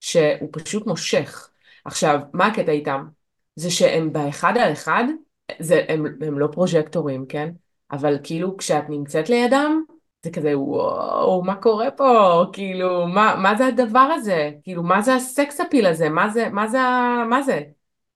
[0.00, 1.50] שהוא פשוט מושך.
[1.84, 3.06] עכשיו, מה הקטע איתם?
[3.56, 5.04] זה שהם באחד על אחד,
[5.58, 7.50] זה, הם, הם לא פרוג'קטורים, כן?
[7.92, 9.82] אבל כאילו כשאת נמצאת לידם,
[10.22, 12.44] זה כזה וואו, מה קורה פה?
[12.52, 14.50] כאילו, מה, מה זה הדבר הזה?
[14.62, 16.08] כאילו, מה זה ה sex appeal הזה?
[16.08, 16.78] מה זה, מה זה,
[17.30, 17.60] מה זה?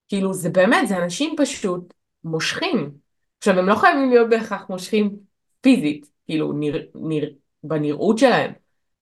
[0.07, 2.91] כאילו, זה באמת, זה אנשים פשוט מושכים.
[3.37, 5.15] עכשיו, הם לא חייבים להיות בהכרח מושכים
[5.61, 7.27] פיזית, כאילו, נרא, נרא,
[7.63, 8.51] בנראות שלהם,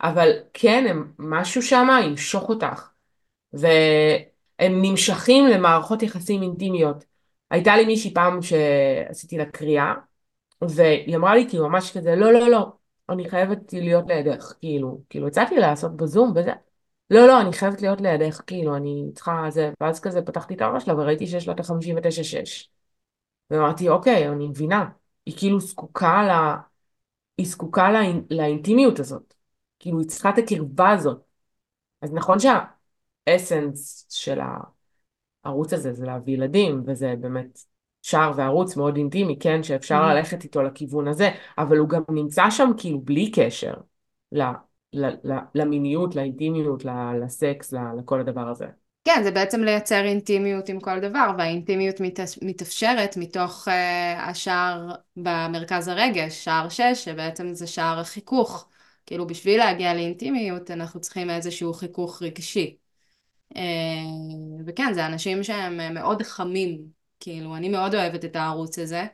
[0.02, 2.90] אבל כן, הם, משהו שם ימשוך אותך.
[3.54, 7.06] והם נמשכים למערכות יחסים אינטימיות.
[7.52, 9.94] הייתה לי מישהי פעם שעשיתי לה קריאה,
[10.62, 12.72] והיא אמרה לי כאילו ממש כזה, לא, לא, לא,
[13.10, 16.52] אני חייבת להיות לידך, כאילו, כאילו הצעתי לה לעשות בזום וזה,
[17.10, 20.80] לא, לא, אני חייבת להיות לידך, כאילו, אני צריכה זה, ואז כזה פתחתי את האמא
[20.80, 22.68] שלה וראיתי שיש לה את ה-59-6,
[23.52, 24.90] ואמרתי, אוקיי, אני מבינה,
[25.26, 26.58] היא כאילו זקוקה.
[27.42, 28.22] היא זקוקה לאינ...
[28.30, 29.34] לאינטימיות הזאת,
[29.80, 31.22] כאילו, היא צריכה את הקרבה הזאת.
[32.02, 34.40] אז נכון שהאסנס של
[35.44, 37.60] הערוץ הזה זה להביא ילדים, וזה באמת
[38.02, 40.16] שער וערוץ מאוד אינטימי, כן, שאפשר מהמם.
[40.16, 43.74] ללכת איתו לכיוון הזה, אבל הוא גם נמצא שם כאילו בלי קשר
[44.32, 44.42] ל,
[44.94, 46.90] ל, ל, למיניות, לאינטימיות, ל,
[47.24, 48.66] לסקס, ל, לכל הדבר הזה.
[49.06, 52.20] כן, זה בעצם לייצר אינטימיות עם כל דבר, והאינטימיות מת...
[52.42, 53.72] מתאפשרת מתוך uh,
[54.22, 58.70] השער במרכז הרגש, שער 6, שבעצם זה שער החיכוך.
[59.06, 62.78] כאילו בשביל להגיע לאינטימיות אנחנו צריכים איזשהו חיכוך רגשי.
[64.66, 66.82] וכן, זה אנשים שהם מאוד חמים,
[67.20, 69.06] כאילו, אני מאוד אוהבת את הערוץ הזה.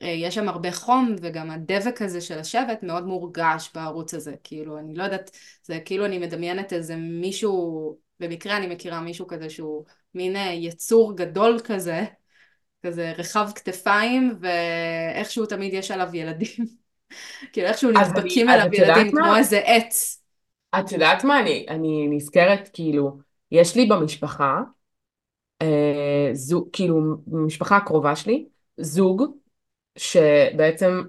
[0.00, 4.34] יש שם הרבה חום, וגם הדבק הזה של השבט מאוד מורגש בערוץ הזה.
[4.44, 5.30] כאילו, אני לא יודעת,
[5.64, 11.58] זה כאילו אני מדמיינת איזה מישהו, במקרה אני מכירה מישהו כזה שהוא מין יצור גדול
[11.64, 12.04] כזה,
[12.86, 16.48] כזה רחב כתפיים, ואיכשהו תמיד יש עליו ילדים.
[17.52, 20.22] כאילו איכשהו נדבקים עליו ילדים כמו איזה עץ.
[20.78, 21.40] את יודעת מה?
[21.40, 23.18] אני, אני נזכרת, כאילו,
[23.52, 24.60] יש לי במשפחה,
[25.62, 29.24] אה, זוג, כאילו, במשפחה הקרובה שלי, זוג,
[29.98, 31.02] שבעצם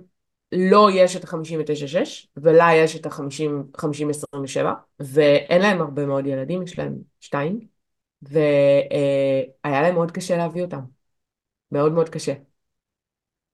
[0.51, 4.65] לא יש את ה-59-6, ולה יש את ה-50-27,
[4.99, 7.59] ואין להם הרבה מאוד ילדים, יש להם שתיים,
[8.21, 10.81] והיה להם מאוד קשה להביא אותם.
[11.71, 12.33] מאוד מאוד קשה.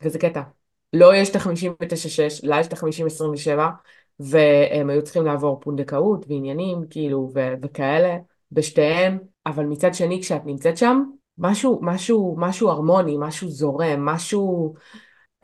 [0.03, 0.41] וזה קטע.
[0.93, 3.59] לא יש את ה-59-6, לה יש את ה-50-27,
[4.19, 8.17] והם היו צריכים לעבור פונדקאות ועניינים, כאילו, ו- וכאלה,
[8.51, 11.03] בשתיהם, אבל מצד שני, כשאת נמצאת שם,
[11.37, 14.73] משהו, משהו, משהו הרמוני, משהו זורם, משהו,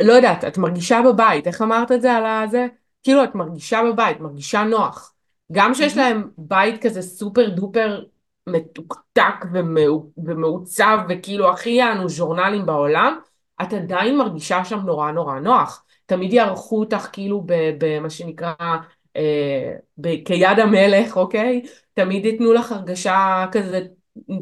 [0.04, 2.68] לא יודעת, את מרגישה בבית, איך אמרת את זה על הזה?
[3.04, 5.14] כאילו, את מרגישה בבית, מרגישה נוח.
[5.52, 8.04] גם שיש להם בית כזה סופר דופר
[8.48, 9.46] מתוקתק
[10.18, 13.20] ומעוצב, וכאילו הכי יענו ז'ורנלים בעולם,
[13.62, 15.86] את עדיין מרגישה שם נורא נורא נוח.
[16.06, 17.44] תמיד יערכו אותך כאילו
[17.78, 18.54] במה שנקרא
[19.16, 19.74] אה,
[20.26, 21.62] כיד המלך, אוקיי?
[21.94, 23.82] תמיד ייתנו לך הרגשה כזה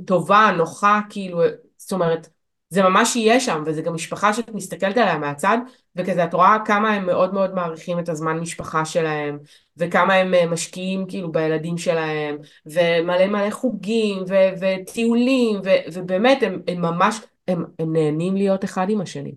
[0.05, 1.41] טובה, נוחה, כאילו,
[1.77, 2.29] זאת אומרת,
[2.69, 5.57] זה ממש יהיה שם, וזה גם משפחה שאת מסתכלת עליה מהצד,
[5.95, 9.39] וכזה את רואה כמה הם מאוד מאוד מעריכים את הזמן משפחה שלהם,
[9.77, 16.61] וכמה הם אה, משקיעים כאילו בילדים שלהם, ומלא מלא חוגים, ו- וטיולים, ו- ובאמת הם,
[16.67, 17.15] הם ממש,
[17.47, 19.35] הם, הם נהנים להיות אחד עם השני.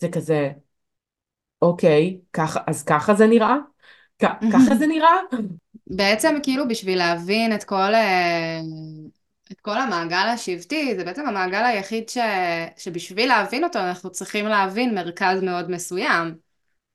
[0.00, 0.50] זה כזה,
[1.62, 3.56] אוקיי, ככה, אז ככה זה נראה?
[4.50, 5.16] ככה זה נראה?
[5.86, 8.60] בעצם כאילו בשביל להבין את כל, אה,
[9.52, 12.18] את כל המעגל השבטי, זה בעצם המעגל היחיד ש,
[12.76, 16.34] שבשביל להבין אותו אנחנו צריכים להבין מרכז מאוד מסוים.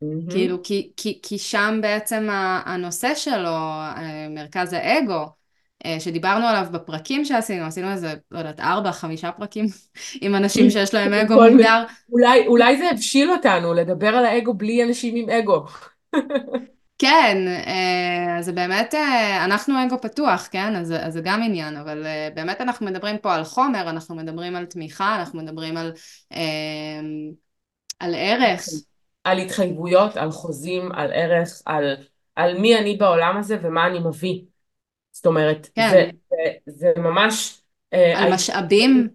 [0.04, 0.32] Mm-hmm.
[0.32, 2.28] כאילו, כי, כי, כי שם בעצם
[2.66, 5.26] הנושא שלו, אה, מרכז האגו,
[5.86, 9.66] אה, שדיברנו עליו בפרקים שעשינו, עשינו איזה, לא יודעת, ארבע, חמישה פרקים
[10.22, 11.84] עם אנשים שיש להם אגו מוגדר.
[12.12, 15.66] אולי, אולי זה הבשיל אותנו, לדבר על האגו בלי אנשים עם אגו.
[17.00, 20.76] כן, אה, זה באמת, אה, אנחנו אגו פתוח, כן?
[20.76, 24.66] אז, אז זה גם עניין, אבל באמת אנחנו מדברים פה על חומר, אנחנו מדברים על
[24.66, 25.94] תמיכה, אנחנו מדברים על,
[28.00, 28.66] על ערך.
[29.24, 31.96] על התחייבויות, על חוזים, על ערך, על,
[32.36, 34.42] על מי אני בעולם הזה ומה אני מביא.
[35.12, 35.90] זאת אומרת, כן.
[35.92, 37.62] זה, זה, זה ממש...
[37.94, 39.10] אה, על משאבים?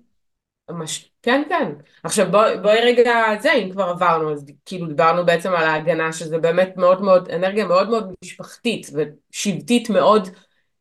[0.70, 1.11] מש...
[1.25, 1.73] כן, כן.
[2.03, 6.39] עכשיו בואי בוא רגע זה, אם כבר עברנו, אז כאילו דיברנו בעצם על ההגנה, שזה
[6.39, 10.29] באמת מאוד מאוד, אנרגיה מאוד מאוד משפחתית ושבטית מאוד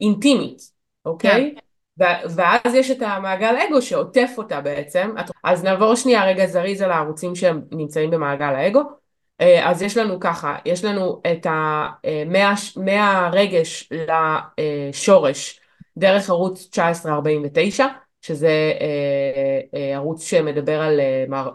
[0.01, 0.62] אינטימית,
[1.06, 1.56] אוקיי?
[1.56, 1.62] כן.
[2.36, 5.15] ואז יש את המעגל אגו שעוטף אותה בעצם.
[5.43, 8.82] אז נעבור שנייה רגע זריז על הערוצים שהם נמצאים במעגל האגו.
[9.41, 11.88] אה, אז יש לנו ככה, יש לנו את ה...
[12.06, 12.23] אה,
[12.75, 15.60] מהרגש לשורש
[15.97, 17.86] דרך ערוץ 1949,
[18.23, 20.99] שזה אה, ערוץ שמדבר על,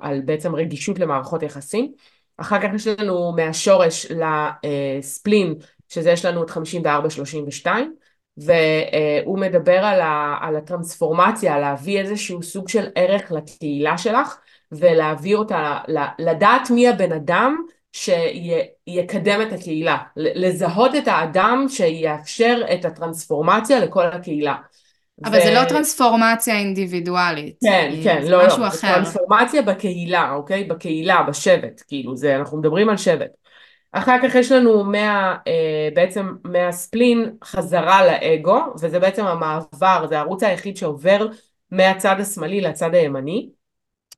[0.01, 1.93] על בעצם רגישות למערכות יחסים.
[2.37, 5.55] אחר כך יש לנו מהשורש לספלין,
[5.89, 7.95] שזה יש לנו את 5432,
[8.37, 14.39] והוא מדבר על, ה, על הטרנספורמציה, להביא איזשהו סוג של ערך לקהילה שלך,
[14.73, 15.79] ולהעביר אותה,
[16.19, 24.55] לדעת מי הבן אדם שיקדם את הקהילה, לזהות את האדם שיאפשר את הטרנספורמציה לכל הקהילה.
[25.25, 25.43] אבל ו...
[25.43, 27.57] זה לא טרנספורמציה אינדיבידואלית.
[27.61, 30.65] כן, כן, לא, לא, זה טרנספורמציה בקהילה, אוקיי?
[30.65, 33.31] בקהילה, בשבט, כאילו, זה, אנחנו מדברים על שבט.
[33.93, 40.43] אחר כך יש לנו מה, אה, בעצם מהספלין חזרה לאגו, וזה בעצם המעבר, זה הערוץ
[40.43, 41.27] היחיד שעובר
[41.71, 43.49] מהצד השמאלי לצד הימני,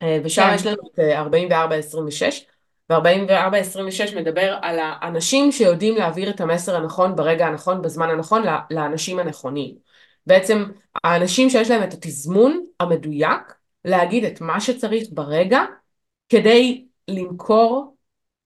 [0.03, 0.55] אה, ושם כן.
[0.55, 2.45] יש לנו את 44-26,
[2.91, 9.19] אה, ו-44-26 מדבר על האנשים שיודעים להעביר את המסר הנכון ברגע הנכון, בזמן הנכון, לאנשים
[9.19, 9.90] הנכונים.
[10.27, 10.65] בעצם
[11.05, 13.55] האנשים שיש להם את התזמון המדויק
[13.85, 15.61] להגיד את מה שצריך ברגע
[16.29, 17.97] כדי למכור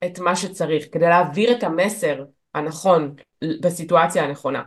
[0.04, 3.14] את מה שצריך, כדי להעביר את המסר הנכון
[3.60, 4.62] בסיטואציה הנכונה.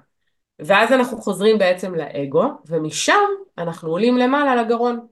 [0.60, 5.08] ואז אנחנו חוזרים בעצם לאגו, ומשם אנחנו עולים למעלה לגרון.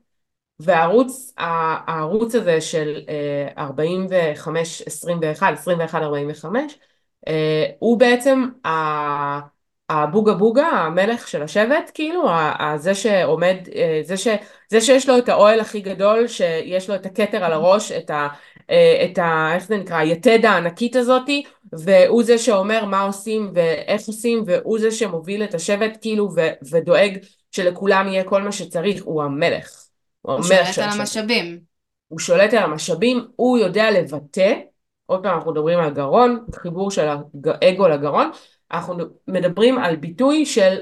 [0.59, 3.01] והערוץ, הערוץ הזה של
[3.57, 6.79] 45, 21, 21, 45,
[7.79, 8.45] הוא בעצם
[9.89, 12.27] הבוגה בוגה, המלך של השבט, כאילו,
[12.75, 14.27] זה שעומד, אה, זה, ש,
[14.69, 18.27] זה שיש לו את האוהל הכי גדול, שיש לו את הכתר על הראש, את ה...
[18.69, 19.49] אה, את ה...
[19.55, 19.97] איך זה נקרא?
[19.97, 21.43] היתד הענקית הזאתי,
[21.73, 27.17] והוא זה שאומר מה עושים ואיך עושים, והוא זה שמוביל את השבט כאילו ו, ודואג
[27.51, 29.83] שלכולם יהיה כל מה שצריך, הוא המלך.
[30.21, 30.99] הוא הוא המלך שולט על.
[30.99, 31.59] המשאבים.
[32.07, 34.53] הוא שולט על המשאבים, הוא יודע לבטא,
[35.05, 37.07] עוד פעם אנחנו מדברים על גרון, חיבור של
[37.61, 38.31] האגו לגרון,
[38.75, 38.95] אנחנו
[39.27, 40.75] מדברים על ביטוי של,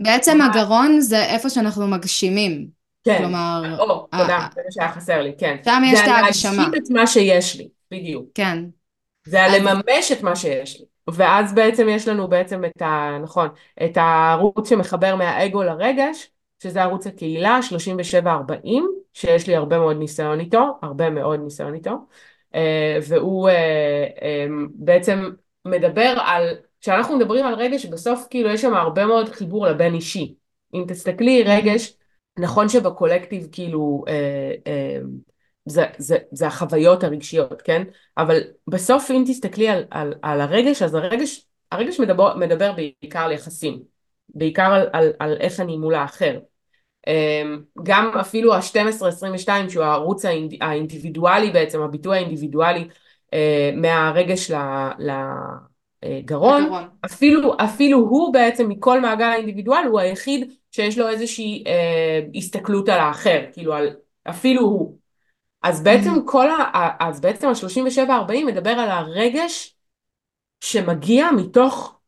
[0.00, 2.80] בעצם מה- הגרון זה איפה שאנחנו מגשימים.
[3.04, 4.46] כן, כלומר, או, תודה, אה.
[4.54, 5.56] זה מה שהיה חסר לי, כן.
[5.64, 6.52] שם יש זה את ההגשמה.
[6.52, 8.24] להגשים את מה שיש לי, בדיוק.
[8.34, 8.58] כן.
[9.26, 10.86] זה אז- לממש את מה שיש לי.
[11.14, 13.18] ואז בעצם יש לנו בעצם את ה...
[13.22, 13.48] נכון,
[13.84, 16.28] את הערוץ שמחבר מהאגו לרגש,
[16.62, 21.90] שזה ערוץ הקהילה, 3740, שיש לי הרבה מאוד ניסיון איתו, הרבה מאוד ניסיון איתו,
[22.54, 25.30] אה, והוא אה, בעצם
[25.64, 26.48] מדבר על,
[26.80, 30.34] כשאנחנו מדברים על רגש, בסוף כאילו יש שם הרבה מאוד חיבור לבין אישי.
[30.74, 31.92] אם תסתכלי, רגש,
[32.38, 34.98] נכון שבקולקטיב כאילו, אה, אה,
[35.66, 37.82] זה, זה, זה החוויות הרגשיות, כן?
[38.18, 43.32] אבל בסוף אם תסתכלי על, על, על הרגש, אז הרגש, הרגש מדבר, מדבר בעיקר על
[43.32, 43.82] יחסים,
[44.34, 46.38] בעיקר על, על, על איך אני מול האחר.
[47.06, 52.88] אמ, גם אפילו ה-12-22 שהוא הערוץ האינד, האינדיבידואלי בעצם, הביטוי האינדיבידואלי
[53.34, 55.10] אה, מהרגש ל-
[56.02, 56.62] הגרון.
[57.04, 62.98] אפילו, אפילו הוא בעצם מכל מעגל האינדיבידואל הוא היחיד שיש לו איזושהי אה, הסתכלות על
[63.00, 63.90] האחר, כאילו על,
[64.30, 64.98] אפילו הוא.
[65.62, 66.50] אז בעצם כל.
[66.50, 69.76] ה- אז בעצם ה-37-40 מדבר על הרגש
[70.60, 71.98] שמגיע מתוך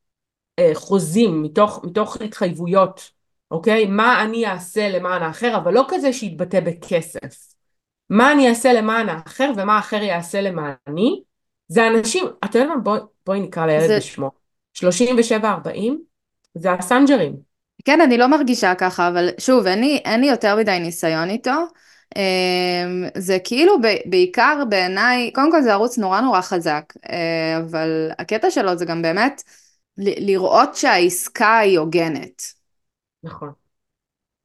[0.59, 3.11] אה, חוזים, מתוך, מתוך התחייבויות,
[3.50, 3.87] אוקיי?
[3.87, 7.55] מה אני אעשה למען האחר, אבל לא כזה שיתבטא בכסף.
[8.11, 11.22] מה אני אעשה למען האחר ומה האחר יעשה למעני,
[11.73, 12.99] זה אנשים, אתה יודע מה?
[13.27, 14.31] בואי, נקרא לילד זה- בשמו.
[14.75, 15.99] 37-40
[16.55, 17.37] זה הסנג'רים.
[17.85, 21.51] כן, אני לא מרגישה ככה, אבל שוב, אין לי, אין לי יותר מדי ניסיון איתו.
[22.17, 23.75] אמ, זה כאילו
[24.07, 29.03] בעיקר בעיניי, קודם כל זה ערוץ נורא נורא חזק, אה, אבל הקטע שלו זה גם
[29.03, 29.43] באמת
[29.99, 32.43] ל- לראות שהעסקה היא הוגנת.
[33.23, 33.53] נכון.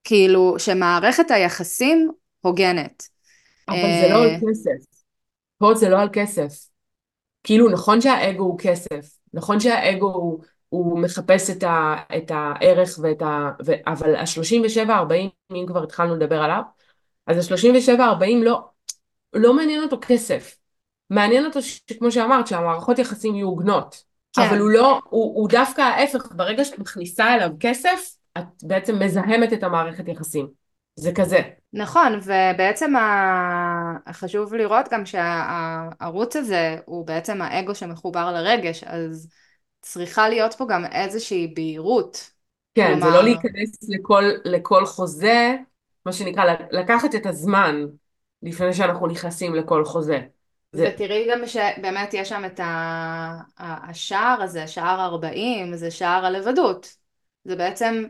[0.04, 2.12] כאילו, שמערכת היחסים
[2.42, 3.08] הוגנת.
[3.70, 4.98] אבל זה לא על אה, כסף.
[5.58, 6.68] פה זה לא על כסף.
[7.47, 13.21] כאילו נכון שהאגו הוא כסף, נכון שהאגו הוא, הוא מחפש את, ה, את הערך ואת
[13.21, 13.51] ה...
[13.65, 15.13] ו, אבל ה-37-40,
[15.51, 16.62] אם כבר התחלנו לדבר עליו,
[17.27, 18.62] אז ה-37-40 לא,
[19.33, 20.57] לא מעניין אותו כסף.
[21.10, 24.03] מעניין אותו שכמו שאמרת, שהמערכות יחסים יהיו הוגנות.
[24.33, 24.41] כן.
[24.41, 29.53] אבל הוא לא, הוא, הוא דווקא ההפך, ברגע שאת מכניסה אליו כסף, את בעצם מזהמת
[29.53, 30.47] את המערכת יחסים.
[30.95, 31.39] זה כזה.
[31.73, 39.30] נכון, ובעצם ה- חשוב לראות גם שהערוץ הזה הוא בעצם האגו שמחובר לרגש, אז
[39.82, 42.32] צריכה להיות פה גם איזושהי בהירות.
[42.75, 45.56] כן, זה כלומר- לא להיכנס לכל, לכל חוזה,
[46.06, 47.86] מה שנקרא, לקחת את הזמן
[48.43, 50.19] לפני שאנחנו נכנסים לכל חוזה.
[50.71, 56.95] זה- ותראי גם שבאמת יש שם את ה- השער הזה, שער 40, זה שער הלבדות.
[57.45, 58.03] זה בעצם,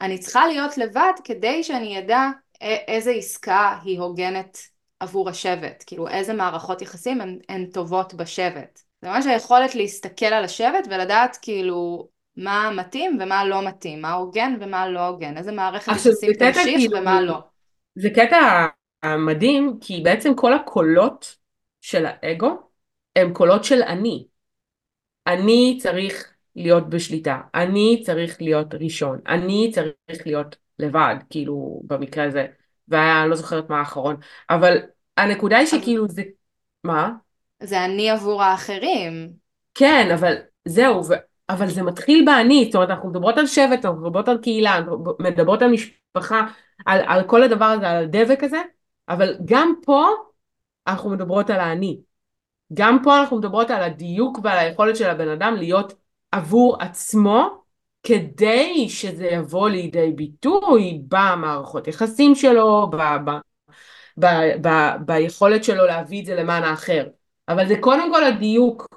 [0.00, 2.28] אני צריכה להיות לבד כדי שאני אדע
[2.60, 4.58] איזה עסקה היא הוגנת
[5.00, 8.80] עבור השבט, כאילו איזה מערכות יחסים הן, הן טובות בשבט.
[9.02, 14.56] זה ממש היכולת להסתכל על השבט ולדעת כאילו מה מתאים ומה לא מתאים, מה הוגן
[14.60, 17.38] ומה לא הוגן, איזה מערכת יחסים תמשיך כאילו- ומה לא.
[17.94, 18.66] זה קטע
[19.18, 21.36] מדהים, כי בעצם כל הקולות
[21.80, 22.48] של האגו
[23.16, 24.26] הם קולות של אני.
[25.26, 32.46] אני צריך להיות בשליטה, אני צריך להיות ראשון, אני צריך להיות לבד, כאילו במקרה הזה,
[32.88, 34.16] ואני לא זוכרת מה האחרון,
[34.50, 34.78] אבל
[35.16, 36.22] הנקודה היא שכאילו זה,
[36.84, 37.12] מה?
[37.62, 39.32] זה אני עבור האחרים.
[39.74, 40.34] כן, אבל
[40.64, 41.14] זהו, ו...
[41.48, 44.80] אבל זה מתחיל באני, זאת אומרת, אנחנו מדברות על שבט, אנחנו מדברות על קהילה,
[45.20, 46.46] מדברות על משפחה,
[46.86, 48.60] על, על כל הדבר הזה, על הדבק הזה,
[49.08, 50.06] אבל גם פה
[50.86, 52.00] אנחנו מדברות על האני.
[52.74, 55.92] גם פה אנחנו מדברות על הדיוק ועל היכולת של הבן אדם להיות
[56.32, 57.62] עבור עצמו,
[58.06, 63.30] כדי שזה יבוא לידי ביטוי במערכות יחסים שלו, ב, ב,
[64.20, 64.26] ב,
[64.62, 64.68] ב,
[65.06, 67.06] ביכולת שלו להביא את זה למען האחר.
[67.48, 68.88] אבל זה קודם כל הדיוק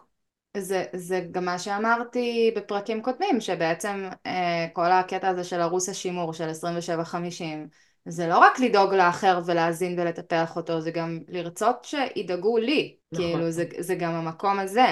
[0.58, 6.34] זה, זה גם מה שאמרתי בפרקים קודמים, שבעצם אה, כל הקטע הזה של ערוץ השימור
[6.34, 7.68] של 2750,
[8.06, 12.98] זה לא רק לדאוג לאחר ולהאזין ולטפח אותו, זה גם לרצות שידאגו לי.
[13.12, 13.26] נכון.
[13.26, 14.86] כאילו, זה, זה גם המקום הזה.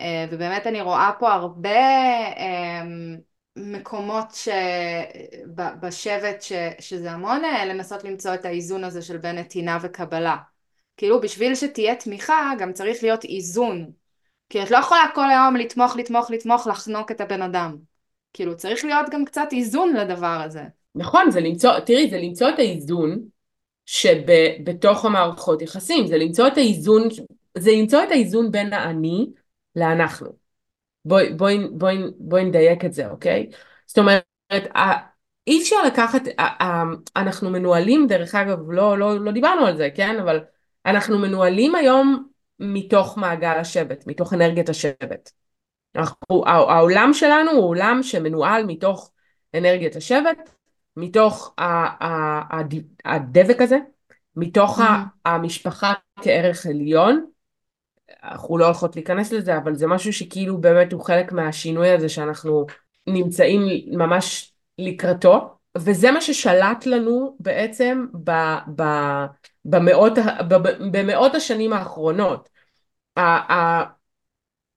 [0.00, 1.78] אה, ובאמת אני רואה פה הרבה
[2.36, 2.82] אה,
[3.56, 4.48] מקומות ש...
[5.54, 6.52] בשבט ש...
[6.80, 10.36] שזה המון אה, לנסות למצוא את האיזון הזה של בין נתינה וקבלה.
[10.96, 13.90] כאילו בשביל שתהיה תמיכה גם צריך להיות איזון.
[14.48, 17.76] כי את לא יכולה כל היום לתמוך, לתמוך, לתמוך, לחנוק את הבן אדם.
[18.32, 20.62] כאילו צריך להיות גם קצת איזון לדבר הזה.
[20.94, 23.18] נכון, זה למצוא, תראי, זה למצוא את האיזון
[23.86, 27.08] שבתוך המערכות יחסים, זה למצוא את האיזון,
[27.58, 29.26] זה למצוא את האיזון בין האני
[29.76, 30.32] לאנחנו.
[31.04, 33.50] בואי, בואי, בואי, בואי נדייק את זה, אוקיי?
[33.86, 34.24] זאת אומרת,
[35.46, 36.22] אי אפשר לקחת,
[37.16, 40.20] אנחנו מנוהלים, דרך אגב, לא, לא, לא דיברנו על זה, כן?
[40.20, 40.40] אבל
[40.86, 42.28] אנחנו מנוהלים היום
[42.60, 45.30] מתוך מעגל השבט, מתוך אנרגיית השבט.
[45.96, 49.10] אנחנו, העולם שלנו הוא עולם שמנוהל מתוך
[49.54, 50.50] אנרגיית השבט,
[50.96, 51.54] מתוך
[53.04, 53.78] הדבק הזה,
[54.36, 54.82] מתוך mm-hmm.
[55.24, 57.26] המשפחה כערך עליון.
[58.30, 62.66] אנחנו לא הולכות להיכנס לזה, אבל זה משהו שכאילו באמת הוא חלק מהשינוי הזה שאנחנו
[63.06, 63.60] נמצאים
[63.98, 68.30] ממש לקראתו, וזה מה ששלט לנו בעצם ב,
[68.76, 68.82] ב,
[69.64, 70.18] במאות,
[70.48, 70.54] ב,
[70.90, 72.48] במאות השנים האחרונות.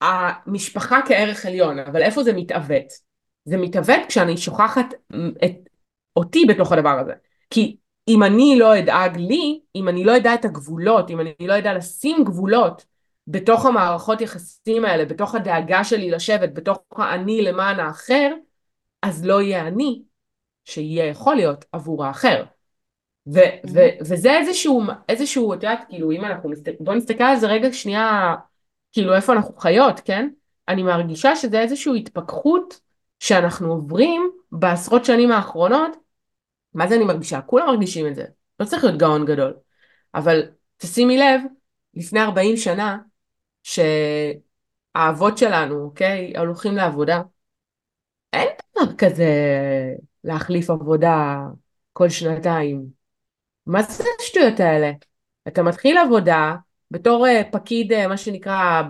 [0.02, 2.86] המשפחה כערך עליון, אבל איפה זה מתעוות?
[3.46, 4.94] זה מתעוות כשאני שוכחת
[5.46, 5.52] את
[6.16, 7.14] אותי בתוך הדבר הזה.
[7.50, 7.78] כי
[8.08, 11.74] אם אני לא אדאג לי, אם אני לא אדע את הגבולות, אם אני לא אדע
[11.74, 12.86] לשים גבולות
[13.32, 18.34] בתוך המערכות יחסים האלה, בתוך הדאגה שלי לשבת, בתוך האני למען האחר,
[19.02, 20.02] אז לא יהיה אני
[20.66, 22.44] שיהיה יכול להיות עבור האחר.
[23.34, 23.70] ו- mm-hmm.
[23.74, 26.70] ו- וזה איזשהו, איזשהו, את יודעת, כאילו, אם אנחנו, מסת...
[26.80, 28.36] בוא נסתכל על זה רגע שנייה,
[28.92, 30.30] כאילו, איפה אנחנו חיות, כן?
[30.68, 32.80] אני מרגישה שזה איזושהי התפכחות
[33.20, 35.98] שאנחנו עוברים בעשרות שנים האחרונות.
[36.74, 37.42] מה זה אני מרגישה?
[37.42, 38.24] כולם מרגישים את זה.
[38.60, 39.54] לא צריך להיות גאון גדול.
[40.16, 40.42] אבל
[40.78, 41.42] תשימי לב,
[41.94, 42.98] לפני 40 שנה,
[44.96, 47.22] שהאבות שלנו, אוקיי, הולכים לעבודה,
[48.34, 49.26] אין דבר כזה
[50.24, 51.40] להחליף עבודה
[51.94, 52.86] כל שנתיים.
[53.66, 54.92] מה זה השטויות האלה?
[55.48, 56.56] אתה מתחיל עבודה
[56.92, 58.82] בתור אה, פקיד, אה, מה שנקרא,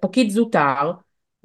[0.00, 0.92] פקיד זוטר,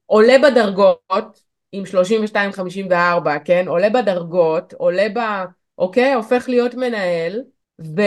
[0.05, 3.67] עולה בדרגות עם 32-54, כן?
[3.67, 5.19] עולה בדרגות, עולה ב...
[5.77, 6.13] אוקיי?
[6.13, 7.41] הופך להיות מנהל,
[7.81, 8.01] ו...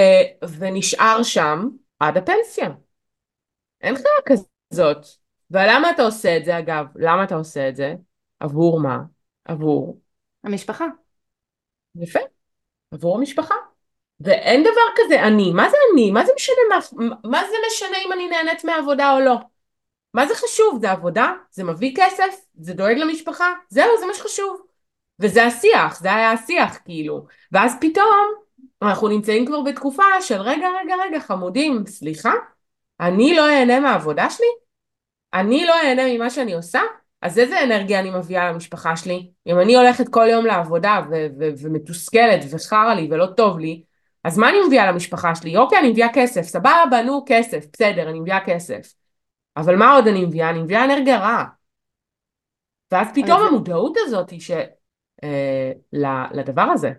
[0.58, 1.68] ונשאר שם
[2.00, 2.68] עד הפנסיה.
[3.80, 4.36] אין חיה
[4.72, 5.06] כזאת.
[5.50, 6.86] ולמה אתה עושה את זה, אגב?
[6.94, 7.94] למה אתה עושה את זה?
[8.40, 8.98] עבור מה?
[9.44, 10.00] עבור?
[10.44, 10.86] המשפחה.
[11.96, 12.20] יפה.
[12.92, 13.54] עבור המשפחה.
[14.20, 15.52] ואין דבר כזה אני.
[15.52, 16.10] מה זה אני?
[16.10, 16.78] מה זה משנה מה,
[17.24, 19.36] מה זה משנה אם אני נהנית מעבודה או לא?
[20.14, 20.78] מה זה חשוב?
[20.80, 21.32] זה עבודה?
[21.50, 22.46] זה מביא כסף?
[22.54, 23.52] זה דואג למשפחה?
[23.68, 24.66] זהו, זה מה שחשוב.
[25.20, 27.26] וזה השיח, זה היה השיח כאילו.
[27.52, 28.28] ואז פתאום
[28.82, 32.32] אנחנו נמצאים כבר בתקופה של רגע, רגע, רגע, חמודים, סליחה?
[33.00, 34.46] אני לא אהנה מהעבודה שלי?
[35.34, 36.80] אני לא אהנה ממה שאני עושה?
[37.22, 39.30] אז איזה אנרגיה אני מביאה למשפחה שלי?
[39.46, 43.82] אם אני הולכת כל יום לעבודה ו- ו- ומתוסכלת וחרא לי ולא טוב לי,
[44.24, 45.56] אז מה אני מביאה למשפחה שלי?
[45.56, 48.94] אוקיי, אני מביאה כסף, סבבה, נו, כסף, בסדר, אני מביאה כסף.
[49.56, 50.50] אבל מה עוד אני מביאה?
[50.50, 51.44] אני מביאה אנרגיה רעה.
[52.90, 53.46] ואז פתאום זה...
[53.46, 54.50] המודעות הזאת היא ש...
[55.24, 55.72] אה,
[56.32, 56.92] לדבר הזה,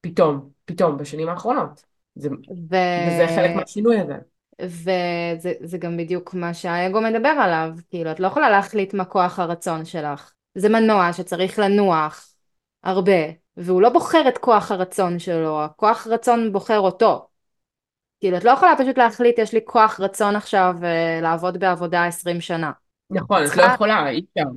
[0.00, 1.84] פתאום, פתאום, בשנים האחרונות.
[2.14, 2.76] זה, ו...
[3.08, 4.14] וזה חלק מהשינוי הזה.
[4.62, 9.84] וזה גם בדיוק מה שהאגו מדבר עליו, כאילו את לא יכולה להחליט מה כוח הרצון
[9.84, 10.32] שלך.
[10.54, 12.32] זה מנוע שצריך לנוח
[12.84, 13.22] הרבה,
[13.56, 17.28] והוא לא בוחר את כוח הרצון שלו, הכוח רצון בוחר אותו.
[18.20, 22.40] כאילו את לא יכולה פשוט להחליט יש לי כוח רצון עכשיו אה, לעבוד בעבודה 20
[22.40, 22.72] שנה.
[23.10, 24.50] נכון, את לא יכולה, אי אפשר.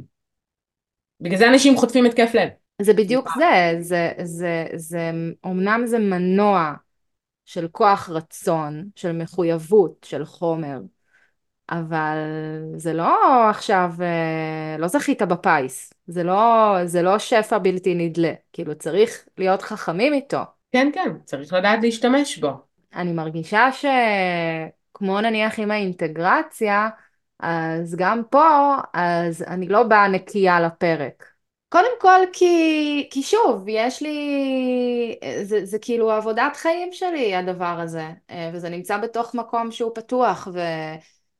[1.22, 2.50] בגלל זה אנשים חוטפים התקף לב.
[2.82, 5.12] זה בדיוק זה, זה, זה, זה,
[5.46, 6.74] אמנם זה מנוע
[7.46, 10.80] של כוח רצון, של מחויבות, של חומר,
[11.70, 12.18] אבל
[12.78, 18.76] זה לא עכשיו, אה, לא זכית בפיס, זה לא, זה לא שפע בלתי נדלה, כאילו
[18.76, 20.42] צריך להיות חכמים איתו.
[20.72, 22.50] כן, כן, צריך לדעת להשתמש בו.
[22.96, 26.90] אני מרגישה שכמו נניח עם האינטגרציה,
[27.40, 31.35] אז גם פה, אז אני לא באה נקייה לפרק.
[31.76, 34.18] קודם כל כי, כי שוב, יש לי,
[35.44, 40.48] זה, זה כאילו עבודת חיים שלי הדבר הזה, אה, וזה נמצא בתוך מקום שהוא פתוח,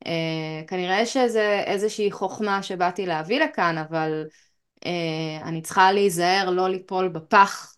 [0.02, 4.24] וכנראה אה, שזה איזושהי חוכמה שבאתי להביא לכאן, אבל
[4.86, 7.76] אה, אני צריכה להיזהר לא ליפול בפח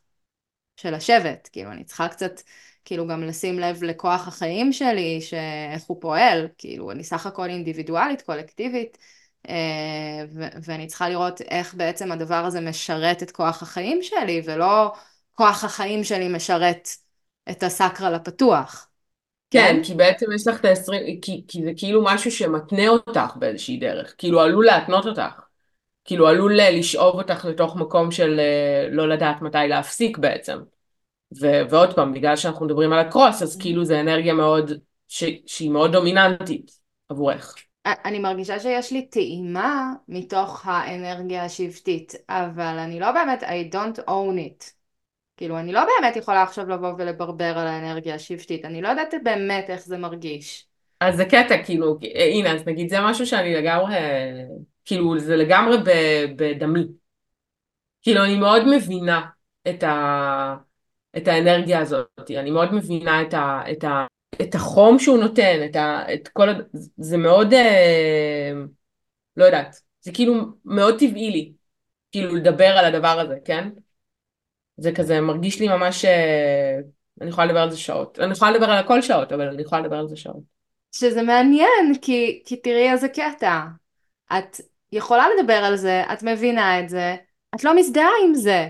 [0.77, 2.41] של השבט, כאילו אני צריכה קצת
[2.85, 8.21] כאילו גם לשים לב לכוח החיים שלי, שאיך הוא פועל, כאילו אני סך הכל אינדיבידואלית,
[8.21, 8.97] קולקטיבית,
[9.49, 10.25] אה,
[10.63, 14.93] ואני צריכה לראות איך בעצם הדבר הזה משרת את כוח החיים שלי, ולא
[15.33, 16.89] כוח החיים שלי משרת
[17.51, 18.89] את הסקרל הפתוח.
[19.51, 23.35] כן, כן, כי בעצם יש לך את ה-20, כי, כי זה כאילו משהו שמתנה אותך
[23.35, 25.41] באיזושהי דרך, כאילו עלול להתנות אותך,
[26.05, 30.59] כאילו עלול לשאוב אותך לתוך מקום של אה, לא לדעת מתי להפסיק בעצם.
[31.41, 34.71] ו- ועוד פעם, בגלל שאנחנו מדברים על הקרוס, אז כאילו זה אנרגיה מאוד,
[35.07, 36.71] ש- שהיא מאוד דומיננטית
[37.09, 37.55] עבורך.
[38.05, 44.37] אני מרגישה שיש לי טעימה מתוך האנרגיה השבטית, אבל אני לא באמת, I don't own
[44.37, 44.71] it.
[45.37, 49.69] כאילו, אני לא באמת יכולה עכשיו לבוא ולברבר על האנרגיה השבטית, אני לא יודעת באמת
[49.69, 50.67] איך זה מרגיש.
[50.99, 51.97] אז זה קטע, כאילו,
[52.31, 53.95] הנה, אז נגיד זה משהו שאני לגמרי,
[54.85, 55.77] כאילו, זה לגמרי
[56.35, 56.83] בדמי.
[58.01, 59.25] כאילו, אני מאוד מבינה
[59.69, 60.55] את ה...
[61.17, 62.31] את האנרגיה הזאת.
[62.37, 63.61] אני מאוד מבינה את ה...
[63.71, 64.05] את ה...
[64.41, 66.13] את החום שהוא נותן, את, ה...
[66.13, 66.49] את כל...
[66.49, 66.67] הד-
[66.97, 67.53] זה מאוד...
[67.53, 68.51] אה,
[69.37, 69.81] לא יודעת.
[70.01, 70.33] זה כאילו
[70.65, 71.51] מאוד טבעי לי,
[72.11, 73.69] כאילו לדבר על הדבר הזה, כן?
[74.77, 76.05] זה כזה מרגיש לי ממש...
[76.05, 76.77] אה,
[77.21, 78.19] אני יכולה לדבר על זה שעות.
[78.19, 80.43] אני יכולה לדבר על הכל שעות, אבל אני יכולה לדבר על זה שעות.
[80.95, 83.61] שזה מעניין, כי, כי תראי איזה קטע.
[84.37, 84.61] את
[84.91, 87.15] יכולה לדבר על זה, את מבינה את זה,
[87.55, 88.67] את לא מזדהה עם זה.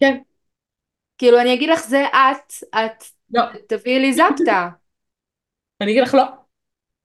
[0.00, 0.18] כן.
[1.18, 3.42] כאילו, אני אגיד לך, זה את, את לא.
[3.68, 4.68] תביאי לי זפטה.
[5.80, 6.24] אני אגיד לך לא.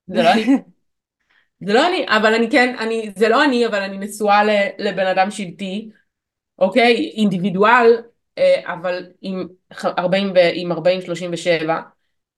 [0.07, 0.45] זה לא אני.
[1.65, 4.41] זה לא אני, אבל אני כן, אני, זה לא אני, אבל אני נשואה
[4.79, 5.89] לבן אדם שבטי,
[6.59, 7.13] אוקיי?
[7.17, 8.03] אינדיבידואל,
[8.37, 11.81] אה, אבל עם ח- 40 ו- עם 40-37,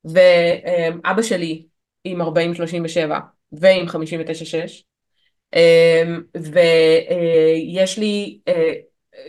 [0.06, 1.66] ואבא שלי
[2.04, 3.20] עם 40-37,
[3.52, 4.84] ועם 59-6,
[6.36, 8.74] ויש לי, אה,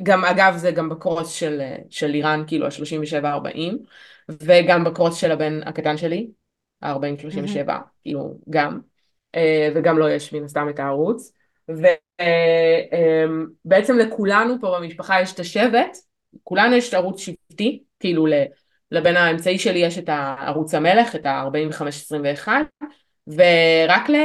[0.03, 3.77] גם אגב זה גם בקרוס של, של איראן, כאילו ה-37-40,
[4.43, 6.29] וגם בקרוס של הבן הקטן שלי,
[6.83, 7.71] ה-40-37,
[8.03, 8.81] כאילו גם.
[9.35, 11.33] אה, וגם לו יש מן הסתם את הערוץ.
[13.65, 15.97] ובעצם לכולנו פה במשפחה יש את השבט,
[16.45, 18.27] כולנו יש את ערוץ שבטי, כאילו
[18.93, 20.09] לבן האמצעי שלי יש את
[20.39, 22.49] ערוץ המלך, את ה-45-21,
[23.27, 24.17] ורק ל...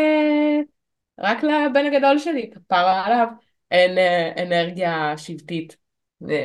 [1.20, 3.28] רק לבן הגדול שלי, כפרה עליו,
[3.72, 3.98] אין
[4.38, 5.83] אנרגיה שבטית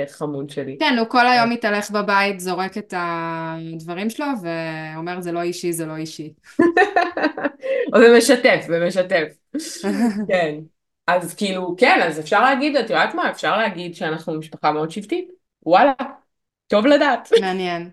[0.09, 0.77] חמוד שלי.
[0.81, 5.87] כן, הוא כל היום מתהלך בבית, זורק את הדברים שלו, ואומר זה לא אישי, זה
[5.87, 6.33] לא אישי.
[7.95, 9.27] ומשתף, ומשתף.
[10.29, 10.55] כן.
[11.07, 15.29] אז כאילו, כן, אז אפשר להגיד, את יודעת מה, אפשר להגיד שאנחנו משפחה מאוד שבטית.
[15.63, 15.93] וואלה,
[16.67, 17.29] טוב לדעת.
[17.41, 17.91] מעניין.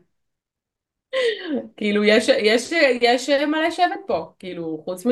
[1.77, 2.71] כאילו, יש, יש,
[3.01, 5.09] יש מלא שבט פה, כאילו, חוץ מ...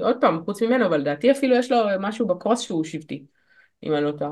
[0.00, 3.24] עוד פעם, חוץ ממנו, אבל לדעתי אפילו יש לו משהו בקרוס שהוא שבטי,
[3.82, 4.30] אם אני לא טועה.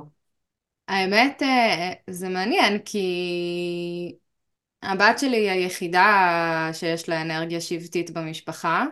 [0.90, 4.16] האמת, אה, זה מעניין, כי
[4.82, 8.84] הבת שלי היא היחידה שיש לה אנרגיה שבטית במשפחה.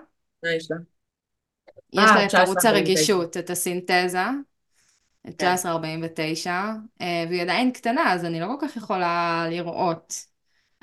[0.42, 0.76] מה יש לה?
[1.92, 2.68] יש אה, לה את ערוץ 1949.
[2.68, 4.18] הרגישות, את הסינתזה,
[5.28, 5.46] את כן.
[5.46, 6.51] 1949,
[7.01, 10.14] אה, והיא עדיין קטנה, אז אני לא כל כך יכולה לראות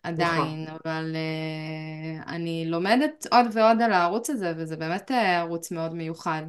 [0.04, 5.94] עדיין, אבל אה, אני לומדת עוד ועוד על הערוץ הזה, וזה באמת אה, ערוץ מאוד
[5.94, 6.44] מיוחד.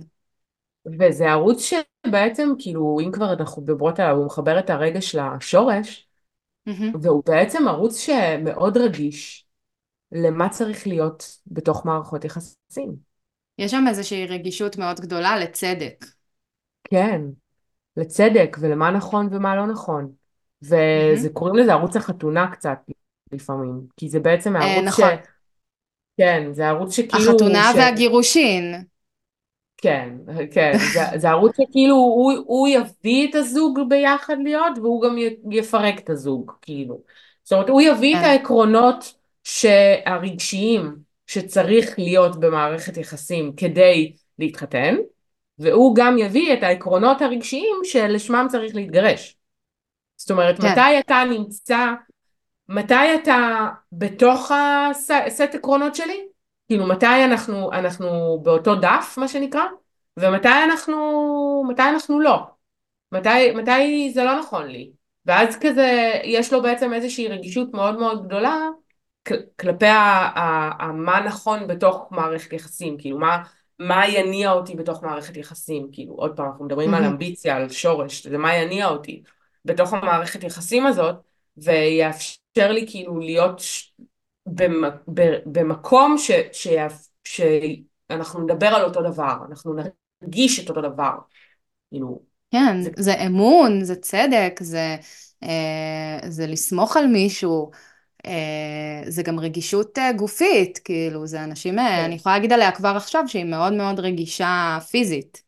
[1.01, 1.75] וזה ערוץ
[2.07, 6.09] שבעצם, כאילו, אם כבר אנחנו מדברות עליו, הוא מחבר את הרגש לשורש,
[6.67, 6.93] מהמם.
[7.03, 9.47] והוא בעצם ערוץ שמאוד רגיש
[10.13, 12.97] למה צריך להיות בתוך מערכות יחסים.
[13.59, 16.05] יש שם איזושהי רגישות מאוד גדולה לצדק.
[16.91, 17.21] כן,
[17.97, 20.13] לצדק ולמה נכון ומה לא נכון.
[20.63, 20.75] וזה
[21.17, 21.33] מהמם.
[21.33, 22.79] קוראים לזה ערוץ החתונה קצת
[23.33, 25.01] לפעמים, כי זה בעצם אה, הערוץ ש...
[25.01, 25.11] נכון,
[26.17, 27.31] כן, זה ערוץ שכאילו...
[27.31, 27.77] החתונה ש...
[27.77, 28.85] והגירושין.
[29.77, 30.09] כן,
[30.51, 35.17] כן, זה, זה ערוץ שכאילו הוא, הוא יביא את הזוג ביחד להיות והוא גם
[35.51, 37.01] יפרק את הזוג, כאילו.
[37.45, 39.15] זאת אומרת, הוא יביא את כן, העקרונות
[40.07, 40.97] הרגשיים
[41.27, 44.97] שצריך להיות במערכת יחסים כדי להתחתן,
[45.59, 49.37] והוא גם יביא את העקרונות הרגשיים שלשמם צריך להתגרש.
[50.17, 51.87] זאת אומרת, כן, מתי אתה נמצא,
[52.69, 54.53] מתי אתה בתוך
[55.27, 56.36] הסט עקרונות שלי?
[56.69, 59.63] כאילו, מתי אנחנו, אנחנו באותו דף, מה שנקרא,
[60.17, 60.97] ומתי אנחנו,
[61.69, 62.39] מתי אנחנו לא?
[63.13, 64.91] מתי, מתי זה לא נכון לי?
[65.27, 68.69] ואז כזה, יש לו בעצם איזושהי רגישות מאוד מאוד גדולה
[69.29, 70.01] כל- כלפי ה,
[70.35, 73.43] ה, ה, מה נכון בתוך מערכת יחסים, כאילו, מה,
[73.79, 77.13] מה יניע אותי בתוך מערכת יחסים, כאילו, עוד פעם, אנחנו מדברים על מהמם.
[77.13, 79.23] אמביציה, על שורש, זה מה יניע אותי
[79.65, 81.15] בתוך המערכת יחסים הזאת,
[81.57, 83.63] ויאפשר לי כאילו להיות
[85.47, 89.75] במקום ש, שיאפ- שאנחנו נדבר על אותו דבר, אנחנו
[90.23, 91.13] נרגיש את אותו דבר,
[91.91, 94.97] כאילו, כן, זה זה אמון, זה צדק, זה,
[95.43, 97.71] אה, זה לסמוך על מישהו,
[98.27, 102.95] אה, זה גם רגישות אה, גופית, כאילו, זה אנשים, אה, אני יכולה להגיד עליה כבר
[102.97, 105.43] עכשיו שהיא מאוד מאוד רגישה פיזית.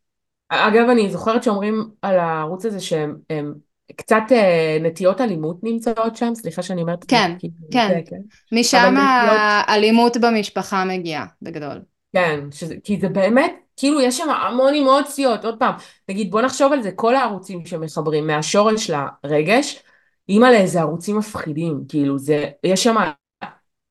[0.49, 3.53] אגב, אני זוכרת שאומרים על הערוץ הזה שהם הם,
[3.95, 8.57] קצת אה, נטיות אלימות נמצאות שם, סליחה שאני אומרת כן, כאילו, כן, זה, כן.
[8.57, 11.81] משם נטיות, האלימות במשפחה מגיעה, בגדול.
[12.13, 15.73] כן, שזה, כי זה באמת, כאילו יש שם המון אמוציות, עוד פעם,
[16.09, 18.89] נגיד בוא נחשוב על זה, כל הערוצים שמחברים מהשורש
[19.23, 19.83] לרגש,
[20.29, 22.95] אימא'לה, זה ערוצים מפחידים, כאילו זה, יש שם,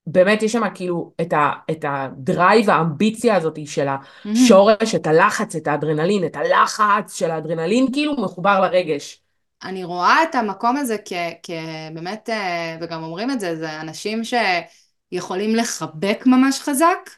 [0.06, 3.86] באמת יש שם כאילו את ה, את הדרייב, האמביציה הזאת של.
[4.24, 9.22] השורש, את הלחץ, את האדרנלין, את הלחץ של האדרנלין, כאילו מחובר לרגש.
[9.62, 15.56] אני רואה את המקום הזה כ, כבאמת, אה, וגם אומרים את זה, זה אנשים שיכולים
[15.56, 17.10] לחבק ממש חזק,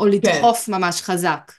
[0.00, 0.10] או כן.
[0.10, 1.52] לדחוף ממש חזק.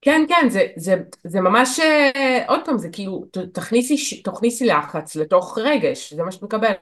[0.00, 0.94] כן, כן, זה, זה,
[1.24, 6.42] זה ממש, אה, עוד פעם, זה כאילו, תכניסי, תכניסי לחץ לתוך רגש, זה מה שאת
[6.42, 6.78] מקבלת.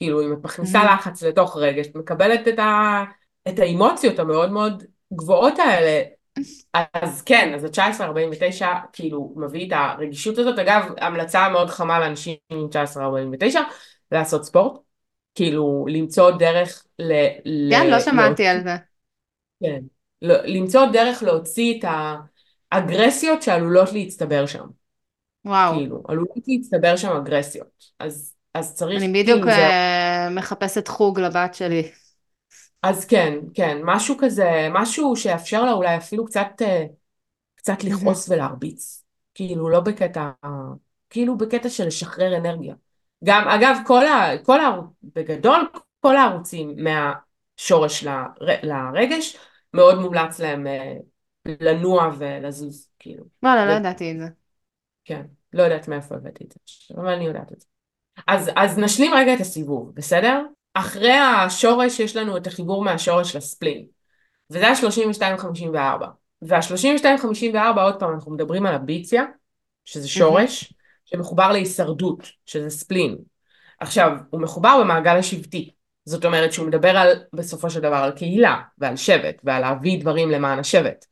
[0.00, 0.94] כאילו, אם את מכניסה מהמם.
[0.94, 3.04] לחץ לתוך רגש, את מקבלת את, ה,
[3.48, 4.82] את האמוציות המאוד מאוד
[5.12, 6.02] גבוהות האלה.
[6.94, 10.58] אז כן, אז ה-1949 כאילו מביא את הרגישות הזאת.
[10.58, 13.60] אגב, המלצה מאוד חמה לאנשים עם 1949,
[14.12, 14.80] לעשות ספורט.
[15.34, 17.12] כאילו, למצוא דרך ל...
[17.44, 17.72] ל...
[17.74, 18.76] כן, לא להוציא שמעתי על זה.
[19.62, 19.80] כן.
[20.22, 21.84] לא- למצוא דרך להוציא את
[22.72, 24.64] האגרסיות שעלולות להצטבר שם.
[25.44, 25.74] וואו.
[25.74, 27.84] כאילו, עלולות להצטבר שם אגרסיות.
[27.98, 29.56] אז, אז צריך, אני בדיוק כאילו, זה...
[29.56, 31.90] אה, מחפשת חוג לבת שלי.
[32.84, 36.84] אז כן, כן, משהו כזה, משהו שיאפשר לה אולי אפילו קצת, אה,
[37.54, 37.84] קצת.
[37.84, 39.04] לכעוס ולהרביץ.
[39.34, 40.30] כאילו, לא בקטע,
[41.10, 42.74] כאילו בקטע של לשחרר אנרגיה.
[43.24, 44.30] גם, אגב, כל ה...
[44.42, 44.76] כל ה...
[45.02, 45.68] בגדול,
[46.00, 48.08] כל הערוצים מהשורש ל...
[48.62, 49.36] לרגש,
[49.74, 50.94] מאוד מומלץ להם אה,
[51.46, 53.24] לנוע ולזוז, כאילו.
[53.42, 54.26] וואלה, לא זה, ידעתי את זה.
[55.04, 55.22] כן,
[55.52, 57.66] לא יודעת מאיפה הבאתי את זה, אבל אני יודעת את זה.
[58.26, 60.42] אז, אז נשלים רגע את הסיבוב, בסדר?
[60.74, 63.84] אחרי השורש יש לנו את החיבור מהשורש לספלין,
[64.50, 66.04] וזה ה-3254.
[66.42, 69.24] וה-3254, עוד פעם, אנחנו מדברים על הביציה,
[69.84, 70.08] שזה.
[70.08, 73.16] שורש, שמחובר להישרדות, שזה ספלין.
[73.80, 75.70] עכשיו, הוא מחובר במעגל השבטי.
[76.04, 80.30] זאת אומרת שהוא מדבר על, בסופו של דבר, על קהילה ועל שבט ועל להביא דברים
[80.30, 81.04] למען השבט.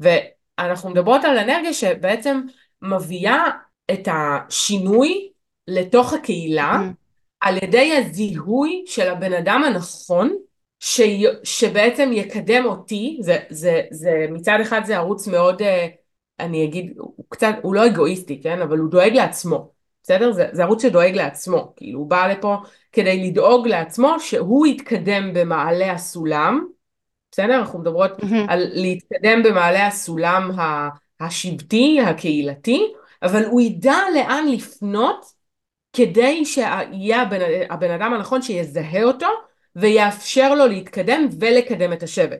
[0.00, 2.40] ואנחנו מדברות על אנרגיה שבעצם
[2.82, 3.44] מביאה
[3.90, 5.30] את השינוי
[5.68, 6.92] לתוך הקהילה מהמם.
[7.40, 10.36] על ידי הזיהוי של הבן אדם הנכון
[10.80, 11.00] ש...
[11.44, 15.86] שבעצם יקדם אותי, זה, זה, זה מצד אחד זה ערוץ מאוד, אה,
[16.40, 18.62] אני אגיד, הוא קצת, הוא לא אגואיסטי, כן?
[18.62, 19.70] אבל הוא דואג לעצמו,
[20.02, 20.32] בסדר?
[20.32, 22.56] זה, זה ערוץ שדואג לעצמו, כאילו הוא בא לפה
[22.92, 26.66] כדי לדאוג לעצמו שהוא יתקדם במעלה הסולם,
[27.32, 27.58] בסדר?
[27.58, 28.46] אנחנו מדברות מהמם.
[28.48, 30.50] על להתקדם במעלה הסולם
[31.20, 35.39] השבטי, הקהילתי, אבל הוא ידע לאן לפנות
[35.92, 39.26] כדי שיהיה הבן, הבן אדם הנכון שיזהה אותו
[39.76, 42.38] ויאפשר לו להתקדם ולקדם את השבט.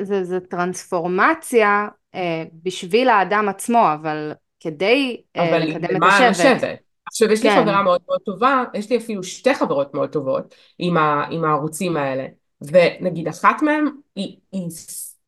[0.00, 6.56] זה, זה טרנספורמציה אה, בשביל האדם עצמו, אבל כדי אה, אבל לקדם את השבט.
[6.56, 6.78] השבט.
[7.06, 7.62] עכשיו יש לי כן.
[7.62, 11.96] חברה מאוד מאוד טובה, יש לי אפילו שתי חברות מאוד טובות עם, ה, עם הערוצים
[11.96, 12.26] האלה,
[12.60, 13.84] ונגיד אחת מהן
[14.16, 14.70] היא, היא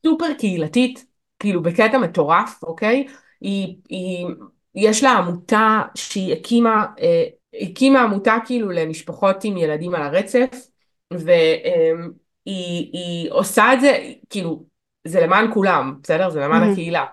[0.07, 1.07] סופר קהילתית,
[1.39, 3.07] כאילו בקטע מטורף, אוקיי?
[3.41, 4.27] היא, היא,
[4.75, 7.25] יש לה עמותה שהיא הקימה, אה,
[7.61, 10.68] הקימה עמותה כאילו למשפחות עם ילדים על הרצף,
[11.11, 14.64] והיא עושה את זה, כאילו,
[15.05, 16.30] זה למען כולם, בסדר?
[16.30, 16.72] זה למען מהמם.
[16.72, 17.05] הקהילה,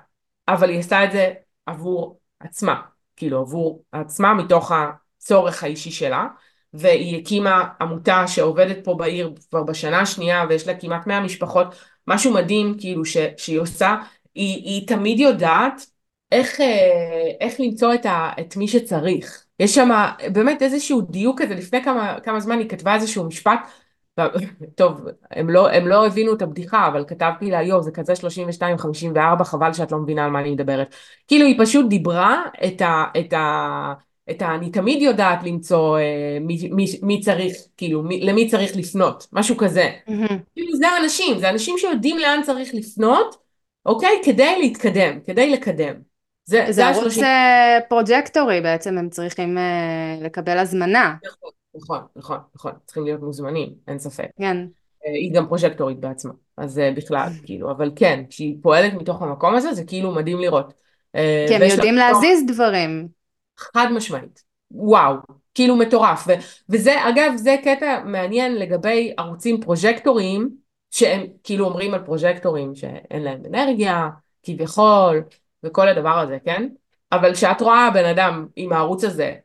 [0.47, 1.33] אבל היא עושה את זה
[1.65, 2.81] עבור עצמה,
[3.15, 6.27] כאילו עבור עצמה מתוך הצורך האישי שלה,
[6.73, 11.75] והיא הקימה עמותה שעובדת פה בעיר כבר בשנה השנייה ויש לה כמעט 100 משפחות,
[12.07, 13.95] משהו מדהים כאילו ש, שהיא עושה,
[14.35, 15.85] היא, היא תמיד יודעת
[16.31, 19.45] איך, אה, איך למצוא את, ה, את מי שצריך.
[19.60, 19.89] יש שם
[20.34, 23.60] באמת איזשהו דיוק כזה, לפני כמה, כמה זמן היא כתבה איזשהו משפט,
[24.76, 25.01] טוב,
[25.32, 29.74] הם לא, הם לא הבינו את הבדיחה, אבל כתבתי לה, יואו, זה כזה 32-54, חבל
[29.74, 30.95] שאת לא מבינה על מה אני מדברת.
[31.28, 33.03] כאילו היא פשוט דיברה את ה...
[33.20, 33.93] את ה
[34.32, 34.55] את ה...
[34.55, 39.57] אני תמיד יודעת למצוא אה, מי, מי, מי צריך, כאילו, מי, למי צריך לפנות, משהו
[39.57, 39.89] כזה.
[40.07, 40.39] מהמם.
[40.55, 43.36] כאילו זה האנשים, זה אנשים שיודעים לאן צריך לפנות,
[43.86, 44.22] אוקיי?
[44.26, 46.09] כדי להתקדם, כדי לקדם.
[46.50, 47.24] זה, זה זה השלושים.
[47.24, 51.16] אה, פרוג'קטורים בעצם, הם צריכים אה, לקבל הזמנה.
[51.26, 54.28] נכון, נכון, נכון, נכון, צריכים להיות מוזמנים, אין ספק.
[54.39, 54.58] כן.
[55.06, 59.56] אה, היא גם פרוג'קטורית בעצמה, אז אה, בכלל, כאילו, אבל כן, כשהיא פועלת מתוך המקום
[59.56, 60.74] הזה, זה כאילו מדהים לראות.
[61.16, 63.08] אה, כי הם לא יודעים כוח להזיז דברים.
[63.58, 65.16] חד משמעית, וואו,
[65.54, 66.32] כאילו מטורף, ו-
[66.70, 70.49] וזה, אגב, זה קטע מעניין לגבי ערוצים פרוג'קטוריים,
[70.91, 74.10] שהם כאילו אומרים על פרוז'קטורים שאין להם אנרגיה,
[74.43, 75.24] כביכול,
[75.64, 76.70] וכל הדבר הזה, כן?
[77.12, 79.36] אבל כשאת רואה בן אדם עם הערוץ הזה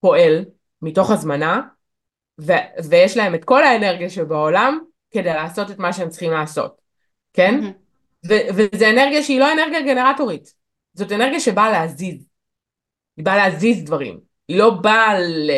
[0.00, 0.44] פועל
[0.82, 1.60] מתוך הזמנה,
[2.40, 4.78] ו- ויש להם את כל האנרגיה שבעולם
[5.10, 6.80] כדי לעשות את מה שהם צריכים לעשות,
[7.32, 7.54] כן?
[7.60, 7.72] מהמם.
[8.28, 10.54] ו- וזה אנרגיה שהיא לא אנרגיה גנרטורית,
[10.94, 12.26] זאת אנרגיה שבאה להזיז,
[13.16, 15.50] היא באה להזיז דברים, היא לא באה, ל-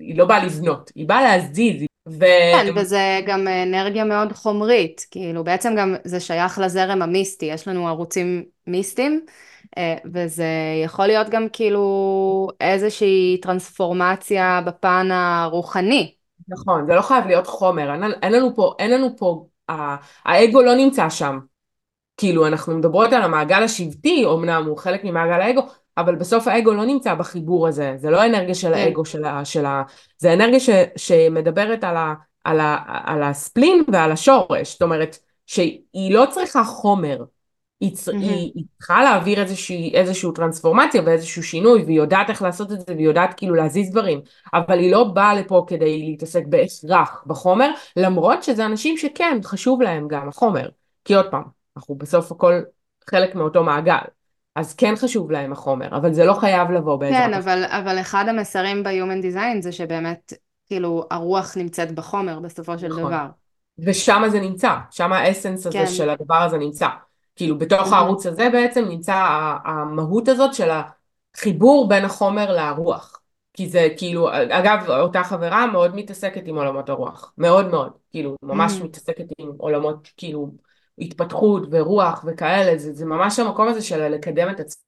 [0.00, 2.24] היא לא באה לבנות, היא באה להזיז, ו...
[2.52, 7.88] כן, וזה גם אנרגיה מאוד חומרית, כאילו בעצם גם זה שייך לזרם המיסטי, יש לנו
[7.88, 9.26] ערוצים מיסטיים,
[10.14, 10.46] וזה
[10.84, 16.14] יכול להיות גם כאילו איזושהי טרנספורמציה בפן הרוחני.
[16.48, 20.62] נכון, זה לא חייב להיות חומר, אין, אין לנו פה, אין לנו פה, ה- האגו
[20.62, 21.38] לא נמצא שם,
[22.16, 25.62] כאילו אנחנו מדברות על המעגל השבטי, אמנם הוא חלק ממעגל האגו,
[25.98, 28.74] אבל בסוף האגו לא נמצא בחיבור הזה, זה לא אנרגיה של כן.
[28.74, 29.82] האגו, של ה, של ה,
[30.18, 32.14] זה אנרגיה ש, שמדברת על, ה,
[32.44, 37.24] על, ה, על הספלין ועל השורש, זאת אומרת שהיא לא צריכה חומר,
[37.80, 38.22] היא, מהמם.
[38.22, 42.94] היא, היא צריכה להעביר איזושהי, איזושהי טרנספורמציה ואיזשהו שינוי, והיא יודעת איך לעשות את זה,
[42.94, 44.20] והיא יודעת כאילו להזיז דברים,
[44.54, 50.08] אבל היא לא באה לפה כדי להתעסק בהכרח בחומר, למרות שזה אנשים שכן, חשוב להם
[50.08, 50.68] גם החומר.
[51.04, 51.42] כי עוד פעם,
[51.76, 52.60] אנחנו בסוף הכל
[53.10, 53.98] חלק מאותו מעגל,
[54.56, 57.38] אז כן חשוב להם החומר, אבל זה לא חייב לבוא כן, בעזרת החומר.
[57.38, 60.32] אבל, אבל אחד המסרים ב-Human Design זה שבאמת,
[60.66, 63.02] כאילו, הרוח נמצאת בחומר בסופו של נכון.
[63.02, 63.26] דבר.
[63.78, 65.86] ושם זה נמצא, שם האסנס הזה כן.
[65.86, 66.86] של הדבר הזה נמצא.
[67.36, 67.92] כאילו בתוך.
[67.92, 69.14] הערוץ הזה בעצם נמצא
[69.64, 70.70] המהות הזאת של
[71.34, 73.20] החיבור בין החומר לרוח.
[73.52, 77.32] כי זה כאילו, אגב, אותה חברה מאוד מתעסקת עם עולמות הרוח.
[77.38, 77.92] מאוד מאוד.
[78.10, 78.84] כאילו, ממש מהמם.
[78.84, 80.50] מתעסקת עם עולמות, כאילו,
[80.98, 82.78] התפתחות ורוח וכאלה.
[82.78, 84.84] זה, זה ממש המקום הזה של לקדם את עצמם.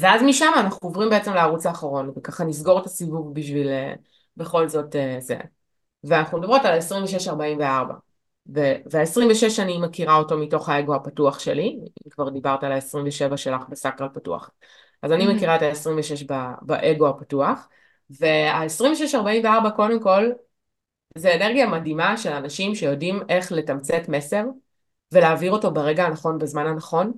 [0.00, 3.94] ואז משם אנחנו עוברים בעצם לערוץ האחרון, וככה נסגור את הסיבוב בשביל אה,
[4.36, 5.36] בכל זאת אה, זה.
[6.04, 7.94] ואנחנו מדברות על 2644.
[8.46, 14.08] וה-26 אני מכירה אותו מתוך האגו הפתוח שלי, אם כבר דיברת על ה-27 שלך בסקרל
[14.14, 14.50] פתוח.
[15.02, 15.36] אז אני מהמם.
[15.36, 16.24] מכירה את ה-26
[16.62, 17.68] באגו הפתוח,
[18.20, 20.30] וה-2644 קודם כל
[21.18, 24.44] זה אנרגיה מדהימה של אנשים שיודעים איך לתמצת מסר
[25.12, 27.12] ולהעביר אותו ברגע הנכון בזמן הנכון.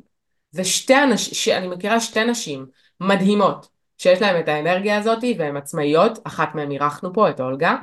[0.55, 2.67] ושתי אנשים, אני מכירה שתי נשים
[3.01, 3.69] מדהימות
[3.99, 7.77] שיש להן את האנרגיה הזאת והן עצמאיות, אחת מהן אירחנו פה, את אולגה,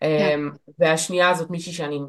[0.00, 0.06] כן.
[0.34, 2.00] אמ, והשנייה הזאת מישהי שאני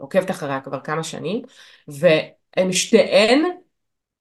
[0.00, 1.42] עוקבת אחריה כבר כמה שנים,
[1.88, 3.42] והן שתיהן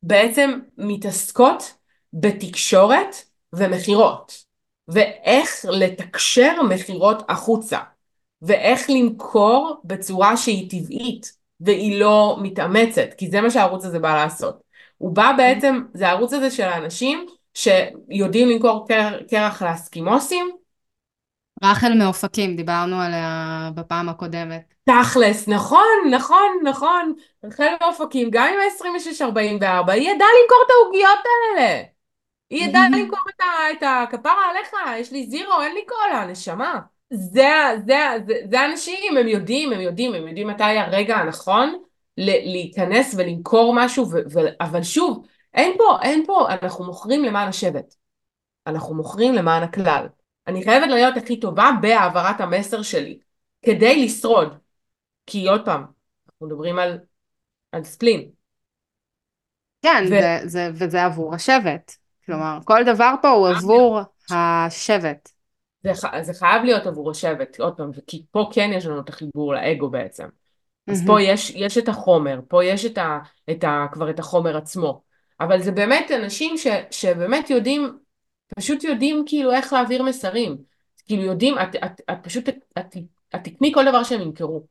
[0.04, 1.74] בעצם מתעסקות
[2.14, 3.16] בתקשורת
[3.54, 4.43] ומכירות,
[4.88, 7.80] ואיך לתקשר מכירות החוצה,
[8.41, 14.64] ואיך למכור בצורה שהיא טבעית והיא לא מתאמצת, כי זה מה שהערוץ הזה בא לעשות.
[14.97, 20.56] הוא בא בעצם, זה הערוץ הזה של האנשים שיודעים למכור קר, קרח לאסקימוסים,
[21.64, 24.74] רחל מאופקים, דיברנו עליה בפעם הקודמת.
[24.89, 27.14] תכלס, נכון, נכון, נכון,
[27.45, 31.84] רחל מאופקים, גם עם ה-2644, היא ידעה למכור את העוגיות האלה.
[32.49, 36.80] היא ידעה למכור את, ה, את הכפרה עליך, יש לי זירו, אין לי קולה, נשמה.
[37.14, 37.49] זה,
[37.88, 37.97] זה,
[38.28, 41.76] זה, זה האנשים, הם יודעים, הם יודעים, הם יודעים מתי הרגע הנכון
[42.18, 47.95] להיכנס ולמכור משהו, ו, ו, אבל שוב, אין פה, אין פה, אנחנו מוכרים למען השבט.
[48.68, 50.07] אנחנו מוכרים למען הכלל.
[50.48, 53.20] אני חייבת להיות הכי טובה בהעברת המסר שלי,
[53.62, 54.58] כדי לשרוד.
[55.26, 55.86] כי עוד פעם,
[56.28, 56.98] אנחנו מדברים על,
[57.72, 58.30] על ספלין.
[59.82, 61.96] כן, ו- זה, זה, וזה עבור השבט.
[62.26, 64.00] כלומר, כל דבר פה הוא עבור
[64.32, 65.30] השבט.
[65.84, 65.91] זה,
[66.22, 69.89] זה חייב להיות עבור השבט, עוד פעם, כי פה כן יש לנו את החיבור לאגו
[69.89, 70.28] בעצם.
[70.88, 73.20] אז פה יש, יש את החומר, פה יש את ה,
[73.52, 75.02] את ה, כבר את החומר עצמו.
[75.39, 77.98] אבל זה באמת אנשים ש, שבאמת יודעים,
[78.58, 80.58] פשוט יודעים כאילו איך להעביר מסרים.
[81.06, 82.95] כאילו יודעים, את, את, את פשוט, את, את,
[83.36, 84.64] את תקני כל דבר שהם ימכרו.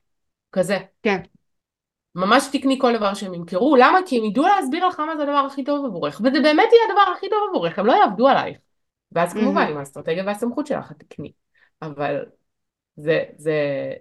[0.51, 0.77] כזה.
[1.03, 1.21] כן.
[2.15, 3.99] ממש תקני כל דבר שהם ימכרו, למה?
[4.05, 7.13] כי הם ידעו להסביר לך מה זה הדבר הכי טוב עבורך, וזה באמת יהיה הדבר
[7.17, 8.57] הכי טוב עבורך, הם לא יעבדו עלייך.
[9.11, 11.31] ואז כמובן עם האסטרטגיה והסמכות שלך את תקני.
[11.81, 12.25] אבל
[12.95, 13.53] זה, זה,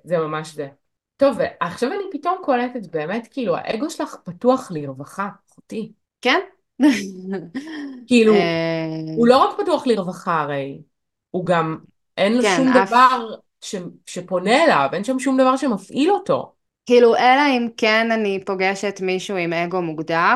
[0.04, 0.68] זה ממש זה.
[1.16, 5.92] טוב, ועכשיו אני פתאום קולטת באמת, כאילו, האגו שלך פתוח לרווחה, אחותי.
[6.20, 6.40] כן?
[8.06, 10.82] כאילו, אה, הוא לא רק פתוח לרווחה הרי,
[11.30, 11.78] הוא גם,
[12.16, 13.74] אין לו כן, שום אף- דבר ש,
[14.06, 16.52] שפונה אליו, אין שם שום דבר שמפעיל אותו.
[16.86, 20.34] כאילו, אלא אם כן אני פוגשת מישהו עם אגו מוגדר,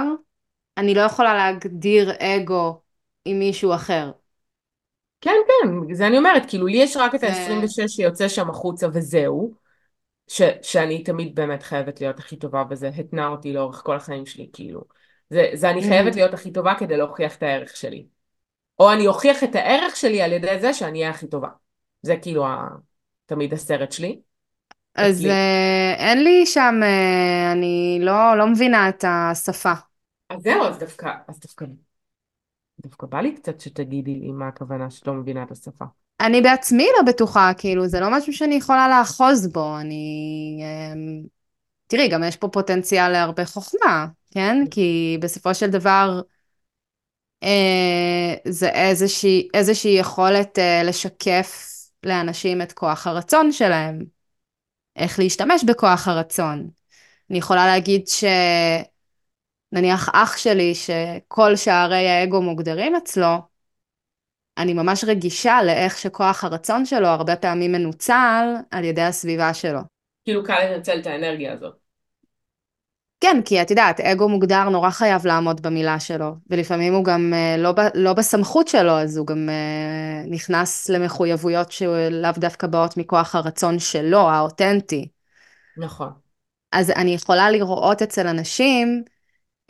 [0.78, 2.80] אני לא יכולה להגדיר אגו
[3.24, 4.10] עם מישהו אחר.
[5.20, 8.86] כן, כן, זה אני אומרת, כאילו, לי יש רק את זה- ה-26 שיוצא שם החוצה
[8.92, 9.54] וזהו,
[10.28, 14.50] ש, שאני תמיד באמת חייבת להיות הכי טובה בזה, התנה אותי לאורך כל החיים שלי,
[14.52, 14.80] כאילו.
[15.30, 16.16] זה, זה אני חייבת Mhm.
[16.16, 18.06] להיות הכי טובה כדי להוכיח את הערך שלי.
[18.78, 21.48] או אני אוכיח את הערך שלי על ידי זה שאני אהיה הכי טובה.
[22.02, 22.68] זה כאילו ה...
[23.26, 24.20] תמיד הסרט שלי.
[24.94, 25.30] אז אצלי.
[25.30, 29.72] אה, אין לי שם, אה, אני לא, לא מבינה את השפה.
[30.30, 31.64] אז זהו, אז דווקא, אז דווקא,
[32.82, 35.84] דווקא בא לי קצת שתגידי לי מה הכוונה שאת לא מבינה את השפה.
[36.20, 39.96] אני בעצמי לא בטוחה, כאילו, זה לא משהו שאני יכולה לאחוז בו, אני...
[40.62, 41.22] אמ,
[41.86, 44.56] תראי, גם יש פה פוטנציאל להרבה חוכמה, כן?
[44.70, 46.20] כי בסופו של דבר,
[47.42, 51.72] אה, זה איזושהי, איזושהי יכולת אה, לשקף
[52.06, 53.98] לאנשים את כוח הרצון שלהם,
[54.96, 56.70] איך להשתמש בכוח הרצון.
[57.30, 58.24] אני יכולה להגיד ש...
[59.72, 63.36] נניח אח שלי, שכל שערי האגו מוגדרים אצלו,
[64.58, 69.80] אני ממש רגישה לאיך שכוח הרצון שלו הרבה פעמים מנוצל על ידי הסביבה שלו.
[70.24, 71.85] כאילו קל לנצל את האנרגיה הזאת.
[73.20, 77.56] כן, כי את יודעת, אגו מוגדר נורא חייב לעמוד במילה שלו, ולפעמים הוא גם אה,
[77.58, 83.34] לא, ב, לא בסמכות שלו, אז הוא גם אה, נכנס למחויבויות שלאו דווקא באות מכוח
[83.34, 85.08] הרצון שלו, האותנטי.
[85.76, 86.10] נכון.
[86.72, 89.04] אז אני יכולה לראות אצל אנשים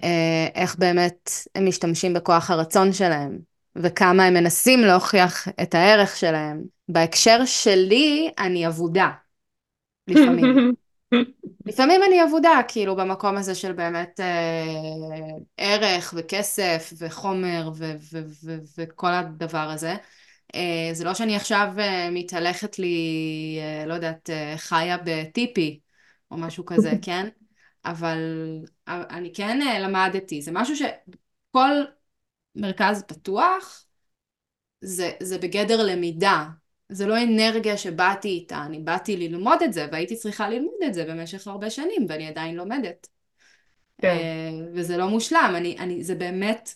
[0.04, 3.38] אה, איך באמת הם משתמשים בכוח הרצון שלהם,
[3.76, 6.62] וכמה הם מנסים להוכיח את הערך שלהם.
[6.88, 9.10] בהקשר שלי, אני אבודה,
[10.08, 10.85] לפעמים.
[11.66, 14.64] לפעמים אני אבודה, כאילו, במקום הזה של באמת אה,
[15.56, 19.94] ערך וכסף וחומר ו- ו- ו- וכל הדבר הזה.
[20.54, 22.96] אה, זה לא שאני עכשיו אה, מתהלכת לי,
[23.60, 25.80] אה, לא יודעת, אה, חיה בטיפי
[26.30, 27.28] או משהו כזה, כן?
[27.84, 28.18] אבל
[28.88, 31.70] אבל אני כן אה, למדתי, זה משהו שכל
[32.56, 33.84] מרכז פתוח
[34.80, 36.46] זה, זה בגדר למידה.
[36.88, 41.04] זה לא אנרגיה שבאתי איתה, אני באתי ללמוד את זה והייתי צריכה ללמוד את זה
[41.04, 43.08] במשך הרבה שנים ואני עדיין לומדת.
[44.00, 44.08] כן.
[44.08, 46.74] אה, וזה לא מושלם, אני, אני, זה באמת,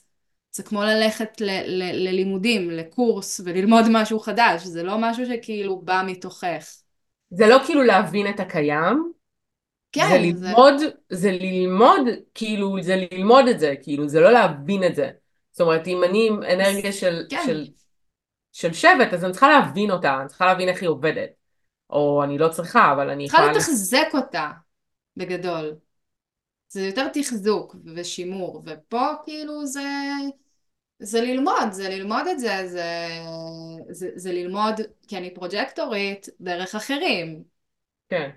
[0.53, 6.03] זה כמו ללכת ל, ל, ללימודים, לקורס וללמוד משהו חדש, זה לא משהו שכאילו בא
[6.07, 6.77] מתוכך.
[7.31, 9.13] זה לא כאילו להבין את הקיים,
[9.97, 10.75] זה כן, זה, ללמוד,
[11.11, 15.11] זה ללמוד, כאילו, זה ללמוד את זה, כאילו, זה לא להבין את זה.
[15.53, 17.67] זאת אומרת, אם אני עם אנרגיה של, כן, של,
[18.53, 21.31] של שבט, אז אני צריכה להבין אותה, אני צריכה להבין איך היא עובדת.
[21.91, 23.53] או אני לא צריכה, אבל אני צריכה יכולה...
[23.57, 24.51] לתחזק אותה,
[25.17, 25.75] בגדול.
[26.69, 29.89] זה יותר תחזוק ושימור, ופה כאילו זה,
[30.99, 32.87] זה ללמוד, זה ללמוד את זה, זה,
[33.91, 34.75] זה, זה ללמוד,
[35.09, 37.43] כי אני פרוג'קטורית, דרך אחרים.
[38.09, 38.31] כן.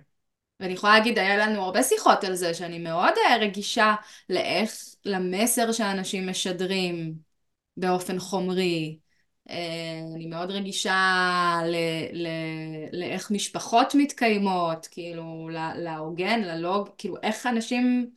[0.59, 3.95] ואני יכולה להגיד, היה לנו הרבה שיחות על זה, שאני מאוד אה, רגישה
[4.29, 4.71] לאיך,
[5.05, 7.13] למסר שאנשים משדרים
[7.77, 8.97] באופן חומרי.
[9.49, 10.95] אה, אני מאוד רגישה
[12.91, 18.09] לאיך משפחות מתקיימות, כאילו, להוגן, ללוג, כאילו, איך אנשים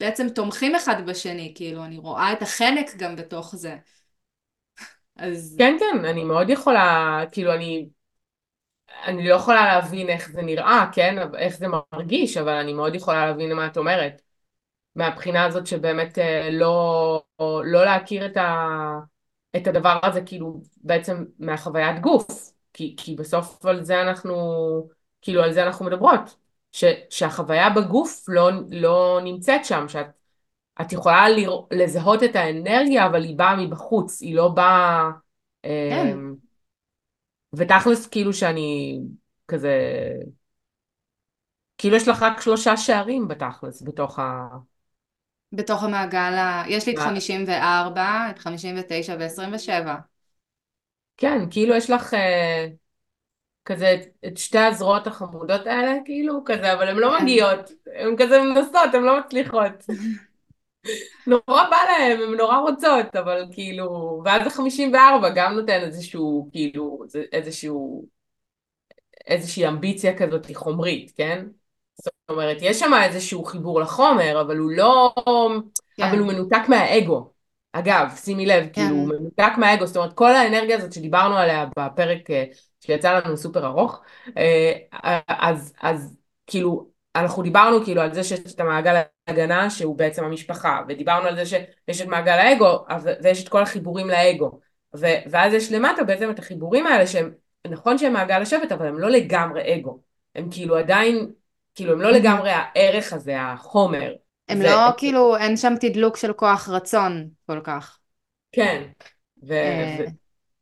[0.00, 3.76] בעצם תומכים אחד בשני, כאילו, אני רואה את החנק גם בתוך זה.
[5.16, 7.88] אז כן, כן, אני מאוד יכולה, כאילו, אני
[9.04, 11.16] אני לא יכולה להבין איך זה נראה, כן?
[11.36, 14.22] איך זה מרגיש, אבל אני מאוד יכולה להבין מה את אומרת.
[14.94, 17.22] מהבחינה הזאת שבאמת אה, לא,
[17.64, 18.48] לא להכיר את, ה,
[19.56, 22.52] את הדבר הזה כאילו בעצם מהחוויית גוף.
[22.72, 24.34] כי, כי בסוף על זה אנחנו,
[25.22, 26.36] כאילו על זה אנחנו מדברות.
[26.72, 30.06] ש, שהחוויה בגוף לא, לא נמצאת שם, שאת
[30.80, 35.10] את יכולה לרא, לזהות את האנרגיה, אבל היא באה מבחוץ, היא לא באה...
[35.64, 36.18] אה, כן,
[37.52, 39.00] ותכלס כאילו שאני
[39.48, 39.72] כזה,
[41.78, 44.48] כאילו יש לך רק שלושה שערים בתכלס, בתוך ה...
[45.52, 46.64] בתוך המעגל ה...
[46.68, 49.88] יש לי את 54, את 59 ו-27.
[51.16, 52.66] כן, כאילו יש לך אה,
[53.64, 53.96] כזה
[54.26, 57.24] את, שתי הזרועות החמודות האלה, כאילו כזה, אבל הן לא כן.
[57.24, 59.72] מגיעות, הן כזה מנסות, הן לא מצליחות.
[61.26, 66.98] נורא בא להן, הן נורא רוצות, אבל כאילו, ואז ה-54 גם נותן איזשהו, כאילו,
[67.32, 68.06] איזשהו,
[69.26, 71.44] איזושהי אמביציה כזאת חומרית, כן?
[72.00, 75.14] זאת אומרת, יש שם איזשהו חיבור לחומר, אבל הוא לא...
[76.00, 77.30] אבל הוא כן, מנותק מהאגו.
[77.72, 81.66] אגב, שימי לב, כאילו, הוא כן, מנותק מהאגו, זאת אומרת, כל האנרגיה הזאת שדיברנו עליה
[81.78, 82.44] בפרק אה,
[82.80, 84.00] שיצא לנו סופר ארוך,
[84.38, 84.72] אה,
[85.28, 90.82] אז, אז כאילו, אנחנו דיברנו כאילו על זה שיש את המעגל ההגנה שהוא בעצם המשפחה,
[90.88, 92.84] ודיברנו על זה שיש את מעגל האגו,
[93.22, 94.60] ויש את כל החיבורים לאגו,
[94.96, 97.32] ו, ואז יש למטה בעצם את החיבורים האלה שהם,
[97.66, 100.00] נכון שהם מעגל השבט, אבל הם לא לגמרי אגו,
[100.34, 101.32] הם כאילו עדיין,
[101.78, 102.10] כאילו הם לא.
[102.10, 104.12] לגמרי הערך הזה, החומר.
[104.48, 107.98] הם לא, כאילו, אין שם תדלוק של כוח רצון כל כך.
[108.52, 108.82] כן,
[109.42, 110.04] וזה אה,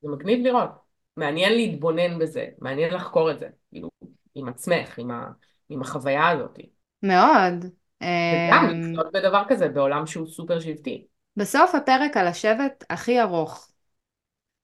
[0.03, 0.69] מגניב לראות.
[1.17, 3.91] מעניין להתבונן בזה, מעניין לחקור את זה, כאילו,
[4.35, 5.29] עם עצמך, עם, ה,
[5.69, 6.59] עם החוויה הזאת.
[7.03, 7.65] מאוד.
[8.01, 11.07] וגם אה, לחיות בדבר כזה בעולם שהוא סופר שבטי.
[11.37, 13.69] בסוף הפרק על השבט הכי ארוך.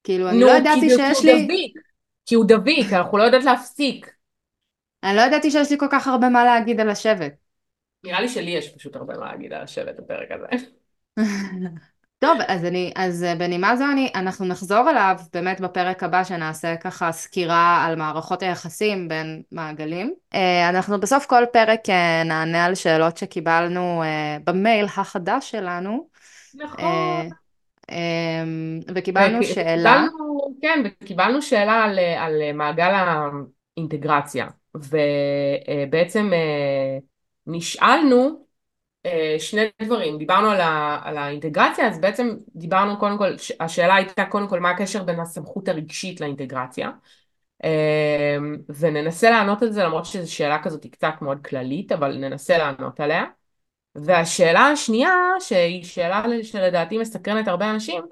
[0.03, 1.77] כאילו, אני לא נו, כי, ידעתי זה, כי שיש הוא לי, דביק,
[2.25, 4.13] כי הוא דביק, אנחנו לא יודעות להפסיק.
[5.03, 7.33] אני לא ידעתי שיש לי כל כך הרבה מה להגיד על השבט.
[8.03, 10.65] נראה לי שלי יש פשוט הרבה מה להגיד על השבט בפרק הזה.
[12.19, 16.75] טוב, אז אני, אז אה, בנימה זו אני, אנחנו נחזור אליו באמת בפרק הבא שנעשה
[16.75, 20.13] ככה סקירה על מערכות היחסים בין מעגלים.
[20.33, 24.03] אה, אנחנו בסוף כל פרק אה, נענה על שאלות שקיבלנו
[24.43, 26.07] במייל החדש שלנו,
[26.55, 26.85] נכון.
[27.89, 28.43] אה,
[28.95, 32.93] וקיבלנו שאלה, וקיבלנו, כן, וקיבלנו שאלה על, על מעגל
[33.77, 36.97] האינטגרציה, ובעצם אה,
[37.47, 38.45] נשאלנו
[39.05, 44.25] אה, שני דברים, דיברנו על, ה, על האינטגרציה, אז בעצם דיברנו קודם כל, השאלה הייתה
[44.25, 46.91] קודם כל מה הקשר בין הסמכות הרגשית לאינטגרציה,
[47.63, 48.37] אה,
[48.79, 52.99] וננסה לענות על זה למרות שזו שאלה כזאת היא קצת מאוד כללית, אבל ננסה לענות
[52.99, 53.23] עליה.
[53.95, 58.03] והשאלה השנייה, שהיא שאלה שלדעתי מסקרנת הרבה אנשים,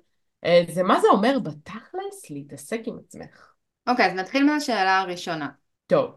[0.67, 3.51] זה מה זה אומר בתכלס להתעסק עם עצמך.
[3.87, 5.49] אוקיי, אז נתחיל מהשאלה הראשונה.
[5.87, 6.11] טוב,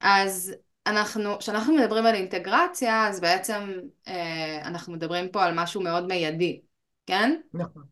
[0.00, 0.54] אז
[0.86, 6.60] אנחנו, כשאנחנו מדברים על אינטגרציה, אז בעצם אה, אנחנו מדברים פה על משהו מאוד מיידי,
[7.06, 7.40] כן?
[7.54, 7.82] נכון.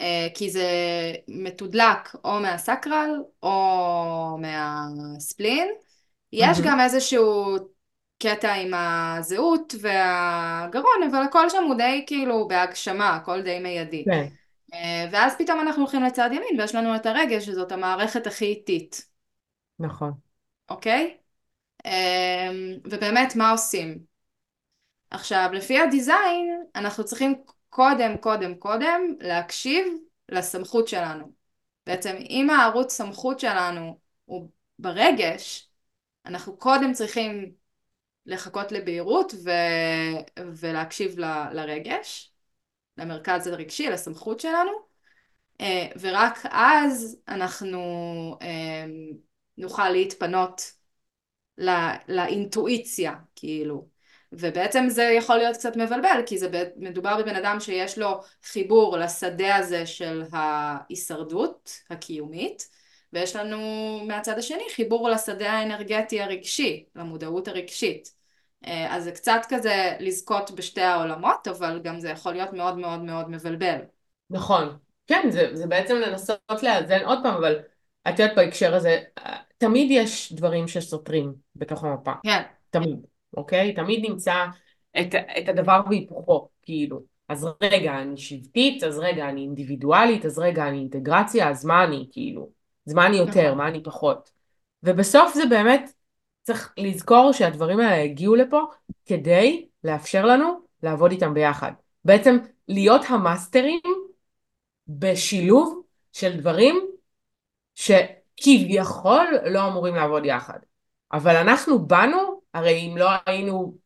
[0.00, 0.70] אה, כי זה
[1.28, 5.68] מתודלק או מהסקרל או מהספלין.
[6.32, 6.58] יש.
[6.60, 7.56] גם איזשהו
[8.18, 14.04] קטע עם הזהות והגרון, אבל הכל שם הוא די כאילו בהגשמה, הכל די מיידי.
[14.04, 14.26] כן,
[14.74, 19.06] אה, ואז פתאום אנחנו הולכים לצד ימין ויש לנו את הרגש, שזאת המערכת הכי איטית,
[19.78, 20.12] נכון.
[20.68, 21.16] אוקיי?
[21.86, 22.50] אה,
[22.84, 24.04] ובאמת, מה עושים?
[25.10, 27.34] עכשיו, לפי הדיזיין, אנחנו צריכים
[27.70, 29.86] קודם, קודם, קודם להקשיב
[30.28, 31.32] לסמכות שלנו.
[31.86, 35.68] בעצם, אם הערוץ סמכות שלנו הוא ברגש,
[36.26, 37.52] אנחנו קודם צריכים
[38.26, 39.50] לחכות לבהירות ו...
[40.38, 41.24] ולהקשיב ל...
[41.52, 42.32] לרגש,
[42.98, 44.70] למרכז הרגשי, לסמכות שלנו,
[45.60, 47.80] אה, ורק אז אנחנו
[48.42, 48.86] אה,
[49.58, 50.72] נוכל להתפנות
[51.58, 51.72] לא...
[52.08, 53.86] לאינטואיציה, כאילו.
[54.32, 59.56] ובעצם זה יכול להיות קצת מבלבל, כי זה מדובר בבן אדם שיש לו חיבור לשדה
[59.56, 62.68] הזה של ההישרדות הקיומית,
[63.12, 63.60] ויש לנו
[64.06, 68.16] מהצד השני חיבור לשדה האנרגטי הרגשי, למודעות הרגשית.
[68.88, 73.30] אז זה קצת כזה לזכות בשתי העולמות, אבל גם זה יכול להיות מאוד מאוד מאוד
[73.30, 73.78] מבלבל.
[74.30, 74.76] נכון.
[75.06, 77.58] כן, זה, זה בעצם לנסות לאזן עוד פעם, אבל
[78.08, 79.02] את יודעת בהקשר הזה,
[79.58, 82.12] תמיד יש דברים שסותרים בתוך המפה.
[82.22, 82.42] כן.
[82.70, 82.96] תמיד,
[83.36, 83.74] אוקיי?
[83.74, 84.46] תמיד נמצא
[85.00, 87.02] את, את הדבר והיפוכו, כאילו.
[87.28, 92.08] אז רגע, אני שבטית, אז רגע, אני אינדיבידואלית, אז רגע, אני אינטגרציה, אז מה אני,
[92.12, 92.50] כאילו?
[92.86, 93.58] אז מה אני יותר, נכון.
[93.58, 94.30] מה אני פחות?
[94.82, 95.90] ובסוף זה באמת,
[96.42, 98.60] צריך לזכור שהדברים האלה הגיעו לפה
[99.06, 101.72] כדי לאפשר לנו לעבוד איתם ביחד.
[102.04, 102.38] בעצם
[102.68, 103.80] להיות המאסטרים
[104.88, 105.82] בשילוב
[106.12, 106.90] של דברים
[108.40, 110.58] שכביכול לא אמורים לעבוד יחד.
[111.12, 113.76] אבל אנחנו באנו, הרי אם לא היינו,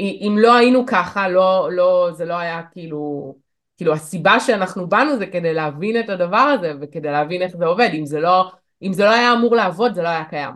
[0.00, 3.34] אם לא היינו ככה, לא, לא, זה לא היה כאילו,
[3.76, 7.90] כאילו הסיבה שאנחנו באנו זה כדי להבין את הדבר הזה וכדי להבין איך זה עובד.
[7.94, 10.54] אם זה לא, אם זה לא היה אמור לעבוד, זה לא היה קיים.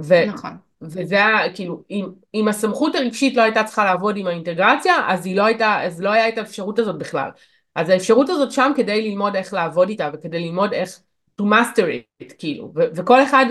[0.00, 0.56] ו, נכון.
[0.82, 5.36] וזה היה, כאילו, אם, אם הסמכות הרגשית לא הייתה צריכה לעבוד עם האינטגרציה, אז היא
[5.36, 7.30] לא הייתה, אז לא היה את האפשרות הזאת בכלל.
[7.74, 11.00] אז האפשרות הזאת שם כדי ללמוד איך לעבוד איתה וכדי ללמוד איך
[11.40, 11.84] to master
[12.22, 13.46] it, כאילו, ו- וכל אחד,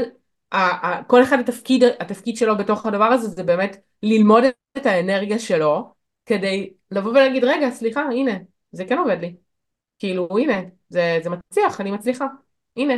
[0.51, 0.57] ה-
[0.87, 4.43] ה- כל אחד התפקיד, התפקיד שלו בתוך הדבר הזה זה באמת ללמוד
[4.77, 5.93] את האנרגיה שלו
[6.25, 8.31] כדי לבוא ולהגיד, רגע, סליחה, הנה,
[8.71, 9.35] זה כן עובד לי.
[9.99, 12.25] כאילו, הנה, זה, זה מצליח, אני מצליחה,
[12.77, 12.93] הנה.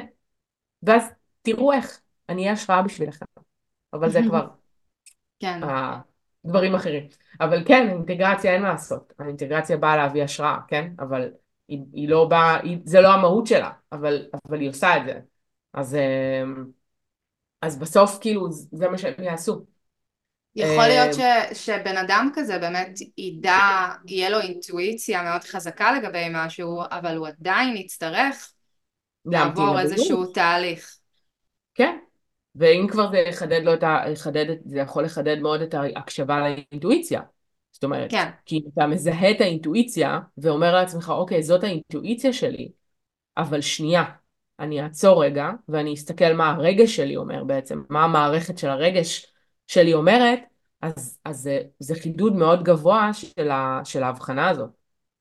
[0.83, 1.11] ואז
[1.41, 3.25] תראו איך, אני אהיה השראה בשבילכם.
[3.93, 4.47] אבל זה כבר
[5.39, 5.63] כן.
[5.63, 5.99] אה,
[6.45, 7.07] דברים אחרים.
[7.41, 9.13] אבל כן, אינטגרציה אין מה לעשות.
[9.19, 10.93] האינטגרציה באה להביא השראה, כן?
[10.99, 11.31] אבל
[11.67, 15.19] היא, היא לא באה, זה לא המהות שלה, אבל, אבל היא עושה את זה.
[15.73, 16.43] אז, אה,
[17.61, 19.65] אז בסוף כאילו זה מה שהם יעשו.
[20.55, 21.19] יכול להיות ש,
[21.65, 27.77] שבן אדם כזה באמת ידע, יהיה לו אינטואיציה מאוד חזקה לגבי משהו, אבל הוא עדיין
[27.77, 28.51] יצטרך
[29.25, 29.79] לעבור.
[29.79, 30.97] איזשהו תהליך.
[31.75, 31.97] כן.
[32.55, 34.03] ואם כבר זה יחדד לו את ה...
[34.11, 37.21] יחדד, זה יכול לחדד מאוד את ההקשבה לאינטואיציה.
[37.75, 38.29] זאת אומרת, כן.
[38.45, 42.71] כי אתה מזהה את האינטואיציה ואומר לעצמך, אוקיי, זאת האינטואיציה שלי,
[43.37, 44.03] אבל שנייה,
[44.59, 49.33] אני אעצור רגע ואני אסתכל מה הרגש שלי אומר בעצם, מה המערכת של הרגש
[49.67, 50.39] שלי אומרת,
[50.81, 54.69] אז, אז זה, זה חידוד מאוד גבוה של, ה, של ההבחנה הזאת.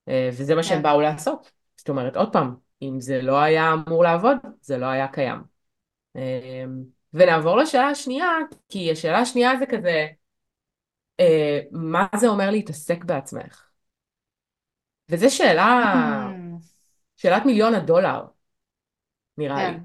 [0.09, 0.83] אה, וזה מה שהם כן.
[0.83, 1.51] באו לעשות.
[1.77, 5.39] זאת אומרת, עוד פעם, אם זה לא היה אמור לעבוד, זה לא היה קיים.
[6.17, 6.65] אה,
[7.15, 8.31] ונעבור לשאלה השנייה,
[8.69, 10.07] כי השאלה השנייה זה כזה,
[11.73, 13.69] מה זה אומר להתעסק בעצמך?
[15.11, 16.61] וזו שאלה, Hmm,
[17.17, 18.25] שאלת מיליון הדולר,
[19.39, 19.73] נראה כן.
[19.73, 19.79] לי.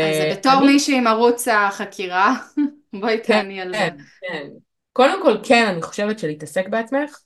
[0.00, 2.34] אז זה בתור ואני, מישהי עם ערוץ החקירה,
[3.00, 3.78] בואי כן, תעני על זה.
[3.78, 4.48] כן, כן.
[4.92, 7.18] קודם כל, כן, אני חושבת שלהתעסק בעצמך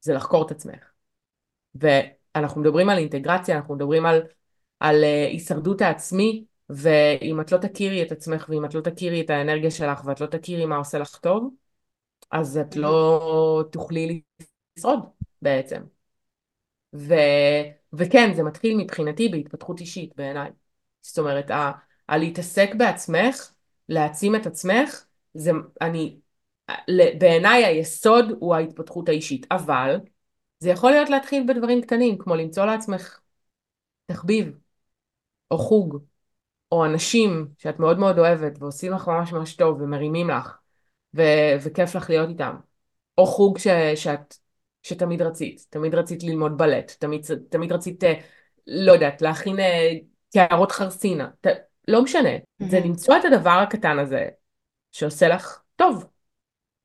[0.00, 0.84] זה לחקור את עצמך.
[1.74, 4.22] ואנחנו מדברים על אינטגרציה, אנחנו מדברים על,
[4.80, 9.30] על אה, הישרדות העצמי, ואם את לא תכירי את עצמך, ואם את לא תכירי את
[9.30, 11.50] האנרגיה שלך, ואת לא תכירי מה עושה לך טוב,
[12.30, 14.22] אז את לא תוכלי
[14.78, 15.00] לשרוד
[15.42, 15.82] בעצם.
[16.94, 17.14] ו...
[17.92, 20.50] וכן, זה מתחיל מבחינתי בהתפתחות אישית בעיניי.
[21.02, 21.72] זאת אומרת, ה...
[22.08, 23.50] הלהתעסק בעצמך,
[23.88, 25.04] להעצים את עצמך,
[25.34, 25.50] זה,
[25.80, 26.20] אני,
[27.18, 29.96] בעיניי היסוד הוא ההתפתחות האישית, אבל
[30.60, 33.20] זה יכול להיות להתחיל בדברים קטנים, כמו למצוא לעצמך
[34.06, 34.58] תחביב,
[35.50, 35.98] או חוג,
[36.72, 40.59] או אנשים שאת מאוד מאוד אוהבת, ועושים לך ממש ממש טוב, ומרימים לך,
[41.16, 42.54] ו- וכיף לך להיות איתם.
[43.18, 44.34] או חוג ש- שאת,
[44.82, 48.14] שתמיד רצית, תמיד רצית ללמוד בלט, תמיד, תמיד רצית, אה,
[48.66, 49.92] לא יודעת, להכין אה,
[50.32, 51.46] קערות חרסינה, ת,
[51.88, 52.86] לא משנה, זה מהמם.
[52.88, 54.28] למצוא את הדבר הקטן הזה,
[54.92, 56.04] שעושה לך טוב,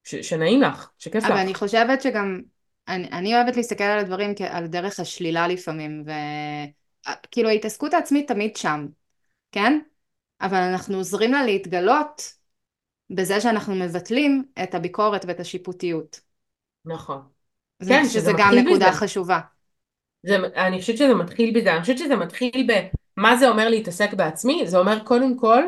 [0.03, 1.57] ש, שנעים לך, שכיף אבל אני לך.
[1.57, 2.41] חושבת שגם,
[2.87, 6.03] אני, אני אוהבת להסתכל על הדברים כעל דרך השלילה לפעמים,
[7.05, 8.87] וכאילו ההתעסקות העצמית תמיד שם,
[9.51, 9.79] כן?
[10.41, 12.33] אבל אנחנו עוזרים לה להתגלות
[13.09, 16.19] בזה שאנחנו מבטלים את הביקורת ואת השיפוטיות.
[16.85, 17.21] נכון.
[17.81, 18.97] אני כן, שזה שזה גם נקודה בזה.
[18.97, 19.39] חשובה.
[20.23, 22.67] זה, אני חושבת שזה מתחיל בזה, אני חושבת שזה מתחיל
[23.17, 25.63] במה זה אומר להתעסק בעצמי, זה אומר קודם כל,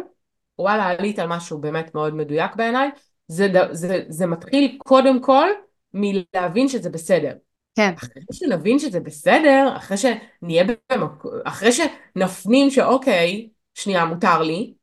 [0.59, 2.89] וואלה, עלית על משהו באמת מאוד מדויק בעיניי,
[3.27, 5.49] זה, זה, זה מתחיל קודם כל
[5.93, 7.33] מלהבין שזה בסדר.
[7.75, 7.93] כן.
[7.97, 14.73] אחרי שנבין שזה בסדר, אחרי שנהיה במקום, אחרי שנפנים שאוקיי, שנייה, מותר לי,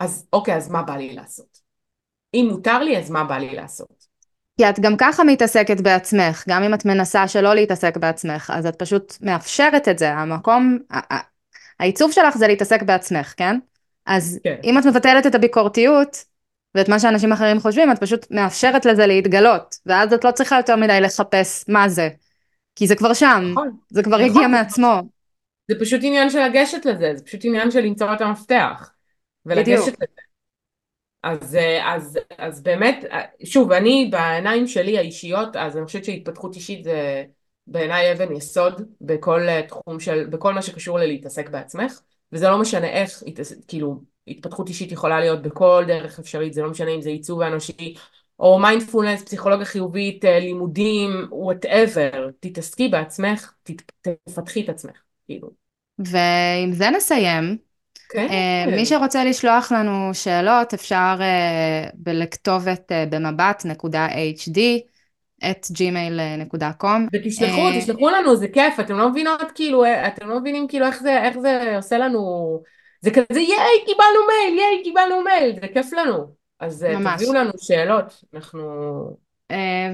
[0.00, 1.51] אז אוקיי, אז מה בא לי לעשות?
[2.34, 4.12] אם מותר לי, אז מה בא לי לעשות?
[4.56, 8.76] כי את גם ככה מתעסקת בעצמך, גם אם את מנסה שלא להתעסק בעצמך, אז את
[8.76, 10.78] פשוט מאפשרת את זה, המקום,
[11.80, 13.58] העיצוב שלך זה להתעסק בעצמך, כן?
[14.06, 14.56] אז כן.
[14.64, 16.24] אם את מבטלת את הביקורתיות,
[16.74, 20.76] ואת מה שאנשים אחרים חושבים, את פשוט מאפשרת לזה להתגלות, ואז את לא צריכה יותר
[20.76, 22.08] מדי לחפש מה זה,
[22.76, 23.76] כי זה כבר שם, נכון.
[23.90, 25.02] זה כבר נכון, הגיע מעצמו.
[25.70, 28.90] זה פשוט עניין של לגשת לזה, זה פשוט עניין של למצוא את המפתח
[29.46, 29.88] ולגשת בדיוק.
[29.88, 30.21] לזה.
[31.22, 36.54] אז, אה, אז, אז באמת, אה, שוב, אני בעיניים שלי האישיות, אז אני חושבת שהתפתחות
[36.54, 37.24] אישית זה
[37.66, 42.00] בעיניי אבן יסוד בכל אה, תחום של, בכל מה שקשור ללהתעסק בעצמך,
[42.32, 43.22] וזה לא משנה איך,
[43.68, 47.94] כאילו, התפתחות אישית יכולה להיות בכל דרך אפשרית, זה לא משנה אם זה עיצוב אנושי,
[48.38, 53.52] או מיינדפולנס, פסיכולוגיה חיובית, לימודים, whatever, תתעסקי בעצמך,
[54.24, 54.96] תפתחי את עצמך,
[55.26, 55.50] כאילו.
[55.98, 57.71] ועם זה נסיים.
[58.12, 58.28] כן.
[58.76, 61.20] מי שרוצה לשלוח לנו שאלות אפשר
[62.06, 64.58] לכתובת במבט.hd
[65.50, 66.86] at gmail.com.
[67.12, 71.22] ותשלחו, תשלחו לנו, זה כיף, אתם לא מבינות כאילו, אתם לא מבינים כאילו איך זה,
[71.22, 72.62] איך זה עושה לנו,
[73.00, 76.26] זה כזה ייי, קיבלנו מייל, ייי, קיבלנו מייל, זה כיף לנו.
[76.60, 77.16] אז ממש.
[77.16, 78.60] תביאו לנו שאלות, אנחנו...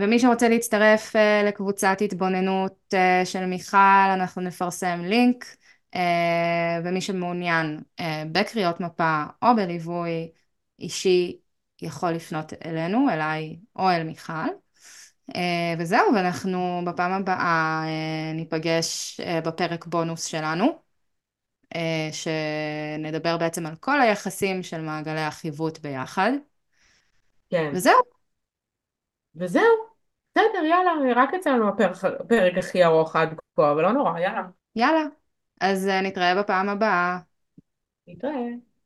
[0.00, 1.12] ומי שרוצה להצטרף
[1.44, 2.94] לקבוצת התבוננות
[3.24, 3.76] של מיכל,
[4.14, 5.44] אנחנו נפרסם לינק.
[6.84, 7.80] ומי שמעוניין
[8.32, 10.30] בקריאות מפה או בליווי
[10.78, 11.38] אישי
[11.82, 14.48] יכול לפנות אלינו, אליי או אל מיכל.
[15.78, 17.84] וזהו, ואנחנו בפעם הבאה
[18.34, 20.78] ניפגש בפרק בונוס שלנו,
[22.12, 26.32] שנדבר בעצם על כל היחסים של מעגלי החיווט ביחד.
[27.50, 27.70] כן.
[27.74, 28.00] וזהו.
[29.36, 29.62] וזהו.
[30.38, 34.42] בסדר, יאללה, רק יצא לנו הפרק הכי ארוך עד כה, אבל לא נורא, יאללה.
[34.76, 35.04] יאללה.
[35.60, 37.18] אז נתראה בפעם הבאה.
[38.06, 38.58] נתראה.